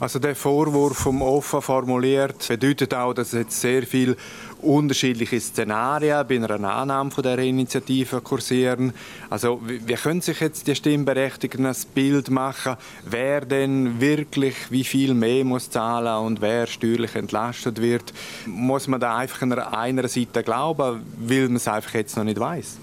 Also 0.00 0.18
der 0.18 0.34
Vorwurf 0.34 0.96
vom 0.96 1.20
offen 1.20 1.60
formuliert 1.60 2.48
bedeutet 2.48 2.94
auch, 2.94 3.12
dass 3.12 3.32
jetzt 3.32 3.60
sehr 3.60 3.82
viel 3.82 4.16
unterschiedliche 4.62 5.38
Szenarien 5.38 6.26
bei 6.26 6.36
einer 6.36 6.72
Annahme 6.72 7.10
von 7.10 7.22
der 7.22 7.38
Initiative 7.38 8.22
kursieren. 8.22 8.94
Also 9.28 9.60
wie 9.62 9.92
können 9.92 10.22
sich 10.22 10.40
jetzt 10.40 10.66
die 10.66 10.74
Stimmberechtigten 10.74 11.66
ein 11.66 11.76
Bild 11.94 12.30
machen, 12.30 12.76
wer 13.04 13.42
denn 13.42 14.00
wirklich 14.00 14.54
wie 14.70 14.84
viel 14.84 15.12
mehr 15.12 15.44
muss 15.44 15.68
zahlen 15.68 16.24
und 16.24 16.40
wer 16.40 16.66
steuerlich 16.66 17.14
entlastet 17.14 17.82
wird? 17.82 18.14
Muss 18.46 18.88
man 18.88 19.00
da 19.00 19.18
einfach 19.18 19.42
einer, 19.42 19.76
einer 19.76 20.08
Seite 20.08 20.42
glauben, 20.42 21.02
weil 21.18 21.48
man 21.48 21.56
es 21.56 21.68
einfach 21.68 21.92
jetzt 21.92 22.16
noch 22.16 22.24
nicht 22.24 22.40
weiß? 22.40 22.78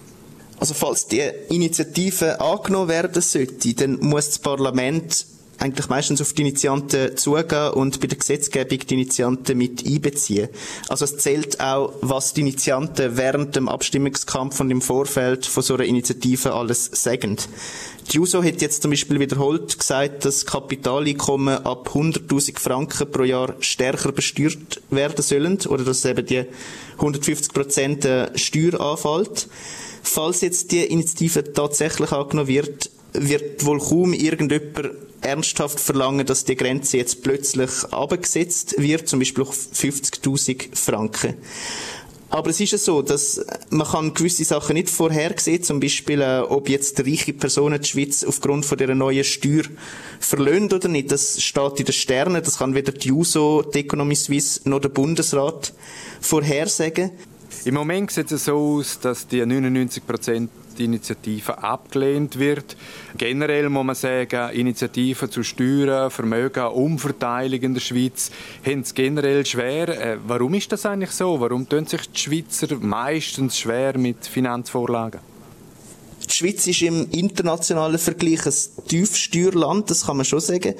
Also 0.59 0.75
falls 0.75 1.07
die 1.07 1.23
Initiative 1.49 2.39
angenommen 2.39 2.89
werden 2.89 3.23
sollte, 3.23 3.73
dann 3.73 3.99
muss 4.01 4.27
das 4.27 4.39
Parlament 4.39 5.25
eigentlich 5.59 5.89
meistens 5.89 6.21
auf 6.21 6.33
die 6.33 6.41
Initianten 6.43 7.17
zugehen 7.17 7.71
und 7.73 7.99
bei 7.99 8.07
der 8.07 8.17
Gesetzgebung 8.17 8.79
die 8.79 8.93
Initianten 8.93 9.57
mit 9.57 9.85
einbeziehen. 9.85 10.49
Also 10.87 11.05
es 11.05 11.17
zählt 11.17 11.59
auch, 11.59 11.93
was 12.01 12.33
die 12.33 12.41
Initianten 12.41 13.17
während 13.17 13.55
dem 13.55 13.67
Abstimmungskampf 13.67 14.59
und 14.59 14.71
im 14.71 14.81
Vorfeld 14.81 15.45
von 15.45 15.63
so 15.63 15.75
einer 15.75 15.85
Initiative 15.85 16.53
alles 16.53 16.89
sagen. 16.93 17.37
Die 18.11 18.17
JUSO 18.17 18.41
hat 18.43 18.61
jetzt 18.61 18.83
zum 18.83 18.91
Beispiel 18.91 19.19
wiederholt 19.19 19.77
gesagt, 19.77 20.23
dass 20.23 20.45
Kapitaleinkommen 20.45 21.65
ab 21.65 21.89
100.000 21.93 22.57
Franken 22.59 23.11
pro 23.11 23.23
Jahr 23.23 23.55
stärker 23.59 24.11
besteuert 24.11 24.81
werden 24.89 25.21
sollen 25.21 25.59
oder 25.67 25.83
dass 25.83 26.05
eben 26.05 26.25
die 26.25 26.45
150 26.93 27.53
Prozent 27.53 28.07
Steuer 28.35 28.79
anfällt. 28.79 29.47
Falls 30.03 30.41
jetzt 30.41 30.71
die 30.71 30.85
Initiative 30.85 31.51
tatsächlich 31.51 32.11
angenommen 32.13 32.47
wird, 32.47 32.89
wird 33.11 33.65
wohl 33.65 33.79
kaum 33.79 34.13
irgendjemand 34.13 34.91
ernsthaft 35.21 35.79
verlangen, 35.79 36.25
dass 36.25 36.45
die 36.45 36.55
Grenze 36.55 36.97
jetzt 36.97 37.23
plötzlich 37.23 37.71
abgesetzt 37.91 38.75
wird, 38.77 39.07
zum 39.07 39.19
Beispiel 39.19 39.43
auf 39.43 39.55
50.000 39.73 40.75
Franken. 40.75 41.35
Aber 42.29 42.49
es 42.49 42.59
ist 42.59 42.71
ja 42.71 42.77
so, 42.77 43.01
dass 43.01 43.45
man 43.69 43.87
kann 43.87 44.13
gewisse 44.13 44.43
Sachen 44.43 44.73
nicht 44.73 44.89
vorhersehen, 44.89 45.63
zum 45.63 45.79
Beispiel, 45.79 46.21
äh, 46.21 46.39
ob 46.39 46.67
jetzt 46.67 46.99
reiche 46.99 47.31
Personen 47.31 47.81
die 47.81 47.87
Schweiz 47.87 48.23
aufgrund 48.23 48.65
von 48.65 48.77
dieser 48.77 48.95
neuen 48.95 49.23
Steuer 49.23 49.63
verlöhnt 50.19 50.73
oder 50.73 50.89
nicht. 50.89 51.11
Das 51.11 51.41
steht 51.41 51.79
in 51.79 51.85
den 51.85 51.93
Sternen, 51.93 52.43
das 52.43 52.57
kann 52.57 52.75
weder 52.75 52.91
die 52.91 53.13
USO, 53.13 53.61
die 53.61 53.79
Economy 53.79 54.15
Suisse 54.15 54.67
noch 54.67 54.79
der 54.79 54.89
Bundesrat 54.89 55.73
vorhersagen. 56.19 57.11
Im 57.63 57.73
Moment 57.75 58.11
sieht 58.11 58.31
es 58.31 58.45
so 58.45 58.57
aus, 58.57 58.99
dass 58.99 59.27
die 59.27 59.45
99 59.45 60.05
Prozent 60.05 60.49
Initiative 60.79 61.61
abgelehnt 61.63 62.39
wird. 62.39 62.75
Generell 63.17 63.69
muss 63.69 63.85
man 63.85 63.95
sagen, 63.95 64.51
Initiativen 64.53 65.29
zu 65.29 65.43
Steuern, 65.43 66.11
Vermögen, 66.11 66.67
Umverteilung 66.67 67.61
in 67.61 67.73
der 67.73 67.81
Schweiz 67.81 68.31
haben 68.65 68.81
es 68.81 68.93
generell 68.93 69.45
schwer. 69.45 69.89
Äh, 69.89 70.17
warum 70.25 70.53
ist 70.53 70.71
das 70.71 70.85
eigentlich 70.85 71.11
so? 71.11 71.39
Warum 71.39 71.67
tun 71.67 71.85
sich 71.85 72.09
die 72.09 72.19
Schweizer 72.19 72.75
meistens 72.77 73.57
schwer 73.57 73.97
mit 73.97 74.25
Finanzvorlagen? 74.25 75.19
Die 76.29 76.33
Schweiz 76.33 76.67
ist 76.67 76.81
im 76.81 77.09
internationalen 77.11 77.97
Vergleich 77.97 78.45
ein 78.45 78.87
Tiefsteuerland, 78.87 79.89
das 79.89 80.05
kann 80.05 80.17
man 80.17 80.25
schon 80.25 80.41
sagen. 80.41 80.75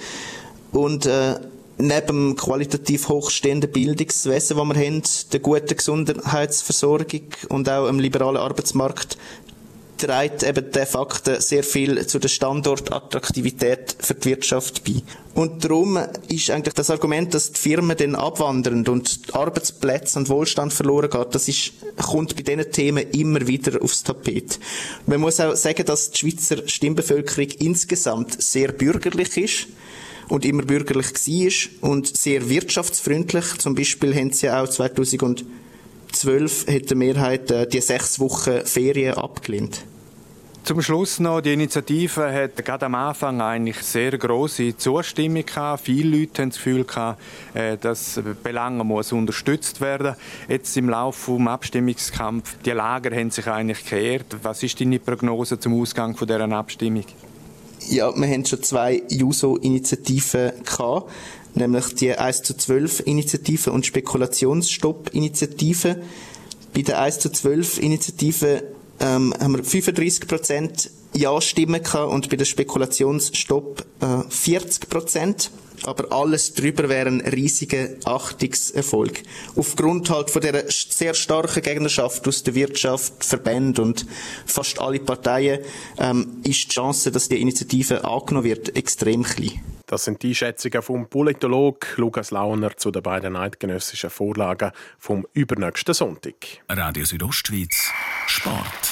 Und 0.72 1.06
äh, 1.06 1.36
neben 1.78 2.08
dem 2.08 2.36
qualitativ 2.36 3.08
hochstehenden 3.08 3.72
Bildungswesen, 3.72 4.58
das 4.58 4.68
wir 4.68 4.76
haben, 4.76 5.04
der 5.32 5.40
guten 5.40 5.76
Gesundheitsversorgung 5.76 7.28
und 7.50 7.70
auch 7.70 7.88
im 7.88 8.00
liberalen 8.00 8.38
Arbeitsmarkt, 8.38 9.18
trägt 9.98 10.44
eben 10.44 10.72
der 10.72 10.88
Fakten 10.88 11.42
sehr 11.42 11.64
viel 11.64 12.06
zu 12.08 12.20
der 12.20 12.28
Standortattraktivität 12.28 13.96
für 14.00 14.14
die 14.14 14.30
Wirtschaft 14.30 14.84
bei. 14.84 15.02
Und 15.34 15.64
darum 15.64 16.00
ist 16.30 16.50
eigentlich 16.50 16.74
das 16.74 16.90
Argument, 16.90 17.34
dass 17.34 17.52
die 17.52 17.60
Firmen 17.60 17.98
dann 17.98 18.16
abwandern 18.16 18.88
und 18.88 19.20
Arbeitsplätze 19.34 20.20
und 20.20 20.30
Wohlstand 20.30 20.74
verloren 20.74 21.10
geht, 21.10 21.36
das 21.36 21.48
ist, 21.48 21.74
kommt 21.98 22.36
bei 22.36 22.44
diesen 22.44 22.72
Themen 22.72 23.10
immer 23.12 23.46
wieder 23.48 23.82
aufs 23.82 24.04
Tapet. 24.04 24.60
Man 25.06 25.22
muss 25.22 25.40
auch 25.40 25.56
sagen, 25.56 25.86
dass 25.86 26.12
die 26.12 26.20
Schweizer 26.20 26.68
Stimmbevölkerung 26.68 27.50
insgesamt 27.60 28.42
sehr 28.42 28.72
bürgerlich 28.72 29.38
ist 29.38 29.68
und 30.30 30.46
immer 30.46 30.64
bürgerlich 30.64 31.14
war 31.14 31.90
und 31.90 32.16
sehr 32.16 32.50
wirtschaftsfreundlich. 32.50 33.58
Zum 33.60 33.76
Beispiel 33.76 34.16
haben 34.16 34.32
sie 34.32 34.48
ja 34.48 34.64
auch 34.64 34.68
2012 36.12 36.68
hat 36.68 36.90
die 36.90 36.96
Mehrheit 36.96 37.52
äh, 37.52 37.68
die 37.68 37.82
sechs 37.82 38.20
Wochen 38.20 38.66
Ferien 38.66 39.16
abgelehnt. 39.16 39.84
Zum 40.68 40.82
Schluss 40.82 41.22
noch, 41.22 41.40
die 41.40 41.54
Initiative 41.54 42.30
hat 42.30 42.66
gerade 42.66 42.88
am 42.88 42.96
Anfang 42.96 43.40
eigentlich 43.40 43.78
sehr 43.78 44.18
große 44.18 44.76
Zustimmung 44.76 45.46
gehabt. 45.46 45.86
Viele 45.86 46.18
Leute 46.18 46.42
haben 46.42 46.50
das 46.50 46.58
Gefühl 46.58 46.84
gehabt, 46.84 47.22
äh, 47.54 47.78
dass 47.78 48.20
Belange 48.44 48.84
muss 48.84 49.14
unterstützt 49.14 49.80
werden. 49.80 50.16
Jetzt 50.50 50.76
im 50.76 50.90
Laufe 50.90 51.38
des 51.38 51.48
Abstimmungskampf, 51.48 52.58
die 52.66 52.72
Lager 52.72 53.16
haben 53.16 53.32
sich 53.32 53.48
eigentlich 53.48 53.82
gekehrt. 53.82 54.26
Was 54.44 54.62
ist 54.62 54.82
deine 54.82 55.00
Prognose 55.00 55.58
zum 55.58 55.80
Ausgang 55.82 56.18
von 56.18 56.28
dieser 56.28 56.52
Abstimmung? 56.52 57.06
Ja, 57.88 58.14
wir 58.14 58.28
haben 58.28 58.44
schon 58.44 58.62
zwei 58.62 59.02
JUSO-Initiativen 59.08 60.52
gehabt, 60.66 61.10
nämlich 61.58 61.96
die 61.96 62.14
1 62.14 62.44
zu 62.44 62.56
12 62.56 63.02
Initiative 63.06 63.72
und 63.72 63.86
Spekulationsstopp-Initiative. 63.86 66.02
Bei 66.74 66.82
der 66.82 67.02
1 67.02 67.20
zu 67.20 67.30
12 67.30 67.80
Initiative 67.80 68.64
ähm, 69.00 69.34
haben 69.40 69.58
wir 69.58 69.64
35 69.64 70.28
Prozent 70.28 70.90
Ja-Stimmen 71.14 71.84
gehabt 71.84 72.12
und 72.12 72.30
bei 72.30 72.36
der 72.36 72.46
Spekulationsstopp 72.46 73.86
äh, 74.02 74.24
40 74.30 74.90
Prozent. 74.90 75.52
Aber 75.84 76.12
alles 76.12 76.56
drüber 76.56 76.90
wäre 76.90 77.08
ein 77.08 77.22
riesiger 77.22 77.90
Achtungserfolg. 78.06 79.22
Aufgrund 79.56 80.10
halt 80.10 80.32
von 80.32 80.42
der 80.42 80.66
sehr 80.70 81.14
starken 81.14 81.62
Gegnerschaft 81.62 82.28
aus 82.28 82.42
der 82.42 82.56
Wirtschaft, 82.56 83.24
Verbände 83.24 83.84
und 83.84 84.08
fast 84.46 84.82
alle 84.82 85.00
Parteien 85.00 85.60
ähm, 86.00 86.38
ist 86.44 86.64
die 86.64 86.70
Chance, 86.70 87.12
dass 87.12 87.30
die 87.30 87.40
Initiative 87.40 88.06
angenommen 88.06 88.46
wird, 88.46 88.76
extrem 88.76 89.22
klein. 89.24 89.62
Das 89.90 90.04
sind 90.04 90.22
die 90.22 90.36
Schätzungen 90.36 90.82
vom 90.82 91.08
Politologen 91.08 91.80
Lukas 91.96 92.32
Launer 92.32 92.76
zu 92.76 92.92
den 92.92 93.02
beiden 93.02 93.38
eidgenössischen 93.38 94.10
Vorlagen 94.10 94.74
vom 95.00 95.26
übernächsten 95.32 95.94
Sonntag. 95.94 96.36
Radio 96.68 97.06
Südostschweiz, 97.06 97.90
Sport. 98.28 98.92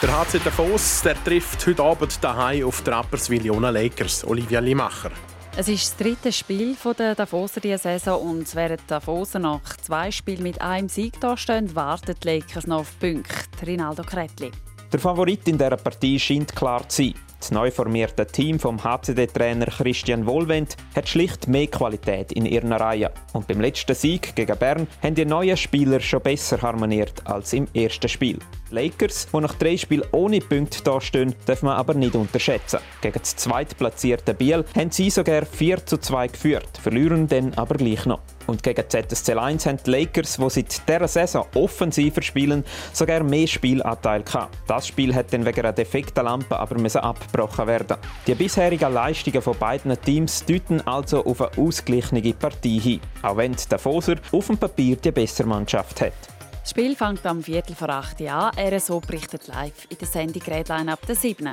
Der 0.00 0.18
HC 0.18 0.40
Davos 0.42 1.02
der 1.02 1.22
trifft 1.22 1.66
heute 1.66 1.82
Abend 1.82 2.24
daheim 2.24 2.64
auf 2.64 2.80
die 2.80 2.88
Rapperswil 2.88 3.52
Lakers. 3.52 4.24
Olivia 4.24 4.60
Limacher. 4.60 5.10
Es 5.58 5.68
ist 5.68 5.90
das 5.90 5.96
dritte 5.98 6.32
Spiel 6.32 6.74
der 6.98 7.14
Davoser 7.14 7.60
dieser 7.60 7.78
Saison 7.78 8.22
und 8.22 8.54
während 8.54 8.80
Davoser 8.90 9.38
nach 9.38 9.76
zwei 9.76 10.10
Spielen 10.10 10.42
mit 10.42 10.58
einem 10.62 10.88
Sieg 10.88 11.20
dastehen, 11.20 11.76
warten 11.76 12.16
die 12.22 12.26
Lakers 12.26 12.66
noch 12.66 12.80
auf 12.80 12.98
Punkte. 12.98 13.66
Rinaldo 13.66 14.02
Kretli. 14.02 14.50
Der 14.90 15.00
Favorit 15.00 15.46
in 15.48 15.58
dieser 15.58 15.76
Partie 15.76 16.18
scheint 16.18 16.56
klar 16.56 16.88
zu 16.88 17.02
sein. 17.02 17.14
Das 17.44 17.50
neu 17.50 17.70
formierte 17.70 18.26
Team 18.26 18.58
vom 18.58 18.82
HCD-Trainer 18.82 19.66
Christian 19.66 20.24
Wohlwend 20.24 20.78
hat 20.96 21.06
schlicht 21.06 21.46
mehr 21.46 21.66
Qualität 21.66 22.32
in 22.32 22.46
ihren 22.46 22.72
Reihen. 22.72 23.10
Und 23.34 23.46
beim 23.46 23.60
letzten 23.60 23.94
Sieg 23.94 24.34
gegen 24.34 24.56
Bern 24.56 24.86
haben 25.02 25.14
die 25.14 25.26
neuen 25.26 25.58
Spieler 25.58 26.00
schon 26.00 26.22
besser 26.22 26.62
harmoniert 26.62 27.20
als 27.26 27.52
im 27.52 27.68
ersten 27.74 28.08
Spiel. 28.08 28.38
Lakers, 28.74 29.28
die 29.32 29.40
nach 29.40 29.54
drei 29.54 29.76
Spielen 29.76 30.06
ohne 30.12 30.40
Punkte 30.40 30.82
dastehen, 30.82 31.34
darf 31.46 31.62
man 31.62 31.76
aber 31.76 31.94
nicht 31.94 32.14
unterschätzen. 32.14 32.80
Gegen 33.00 33.18
das 33.18 33.36
zweitplatzierte 33.36 34.34
Biel 34.34 34.64
haben 34.76 34.90
sie 34.90 35.10
sogar 35.10 35.46
4 35.46 35.86
zu 35.86 35.98
2 35.98 36.28
geführt, 36.28 36.68
verlieren 36.82 37.28
dann 37.28 37.54
aber 37.54 37.76
gleich 37.76 38.04
noch. 38.06 38.20
Und 38.46 38.62
gegen 38.62 38.84
ZSC 38.88 39.34
1 39.34 39.66
haben 39.66 39.78
die 39.86 39.90
Lakers, 39.90 40.36
die 40.36 40.50
seit 40.50 40.88
dieser 40.88 41.08
Saison 41.08 41.46
offensiver 41.54 42.20
spielen, 42.20 42.64
sogar 42.92 43.22
mehr 43.22 43.46
Spielanteil 43.46 44.22
gehabt. 44.22 44.58
Das 44.66 44.86
Spiel 44.86 45.14
hat 45.14 45.32
dann 45.32 45.46
wegen 45.46 45.60
einer 45.60 45.72
defekten 45.72 46.24
Lampe 46.24 46.58
aber 46.58 46.76
abgebrochen 47.02 47.66
werden. 47.66 47.96
Die 48.26 48.34
bisherigen 48.34 48.92
Leistungen 48.92 49.40
von 49.40 49.56
beiden 49.56 49.98
Teams 50.02 50.44
deuten 50.44 50.86
also 50.86 51.24
auf 51.24 51.40
eine 51.40 51.56
ausgeglichene 51.56 52.34
Partie 52.34 52.78
hin, 52.78 53.00
auch 53.22 53.36
wenn 53.36 53.56
der 53.70 53.78
Foser 53.78 54.16
auf 54.32 54.48
dem 54.48 54.58
Papier 54.58 54.96
die 54.96 55.12
bessere 55.12 55.48
Mannschaft 55.48 56.00
hat. 56.00 56.33
Das 56.64 56.70
Spiel 56.70 56.96
fängt 56.96 57.26
am 57.26 57.42
Viertel 57.42 57.76
vor 57.76 57.90
8 57.90 58.22
Uhr 58.22 58.32
an. 58.32 58.52
RSO 58.58 58.98
berichtet 59.00 59.48
live 59.48 59.86
in 59.90 59.98
der 59.98 60.08
Sendung 60.08 60.40
Redline 60.44 60.90
ab 60.90 61.00
der 61.06 61.14
7. 61.14 61.50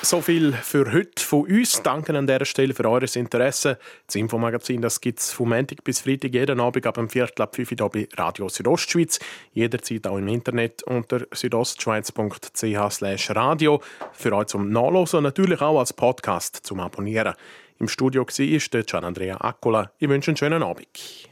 So 0.00 0.20
viel 0.20 0.52
für 0.52 0.92
heute 0.92 1.24
von 1.24 1.40
uns. 1.40 1.82
Danke 1.82 2.16
an 2.16 2.28
dieser 2.28 2.44
Stelle 2.44 2.72
für 2.72 2.88
eures 2.88 3.16
Interesse. 3.16 3.80
Das 4.06 4.14
Infomagazin 4.14 4.86
gibt 5.00 5.18
es 5.18 5.32
von 5.32 5.48
Montag 5.48 5.82
bis 5.82 6.02
Freitag 6.02 6.32
jeden 6.32 6.60
Abend 6.60 6.86
ab 6.86 6.94
dem 6.94 7.08
Viertel 7.08 7.42
ab 7.42 7.56
5 7.56 7.72
Uhr 7.72 7.90
bei 7.90 8.08
Radio 8.16 8.48
Südostschweiz. 8.48 9.18
Jederzeit 9.52 10.06
auch 10.06 10.18
im 10.18 10.28
Internet 10.28 10.84
unter 10.84 11.26
südostschweiz.ch 11.32 13.30
radio. 13.30 13.82
Für 14.12 14.32
euch 14.34 14.46
zum 14.46 14.70
Nachlesen 14.70 15.16
und 15.16 15.24
natürlich 15.24 15.60
auch 15.60 15.80
als 15.80 15.92
Podcast 15.92 16.60
zum 16.62 16.78
Abonnieren. 16.78 17.34
Im 17.80 17.88
Studio 17.88 18.24
war 18.24 18.82
Gian 18.84 19.04
Andrea 19.04 19.36
Accola. 19.40 19.90
Ich 19.98 20.08
wünsche 20.08 20.30
einen 20.30 20.36
schönen 20.36 20.62
Abend. 20.62 21.31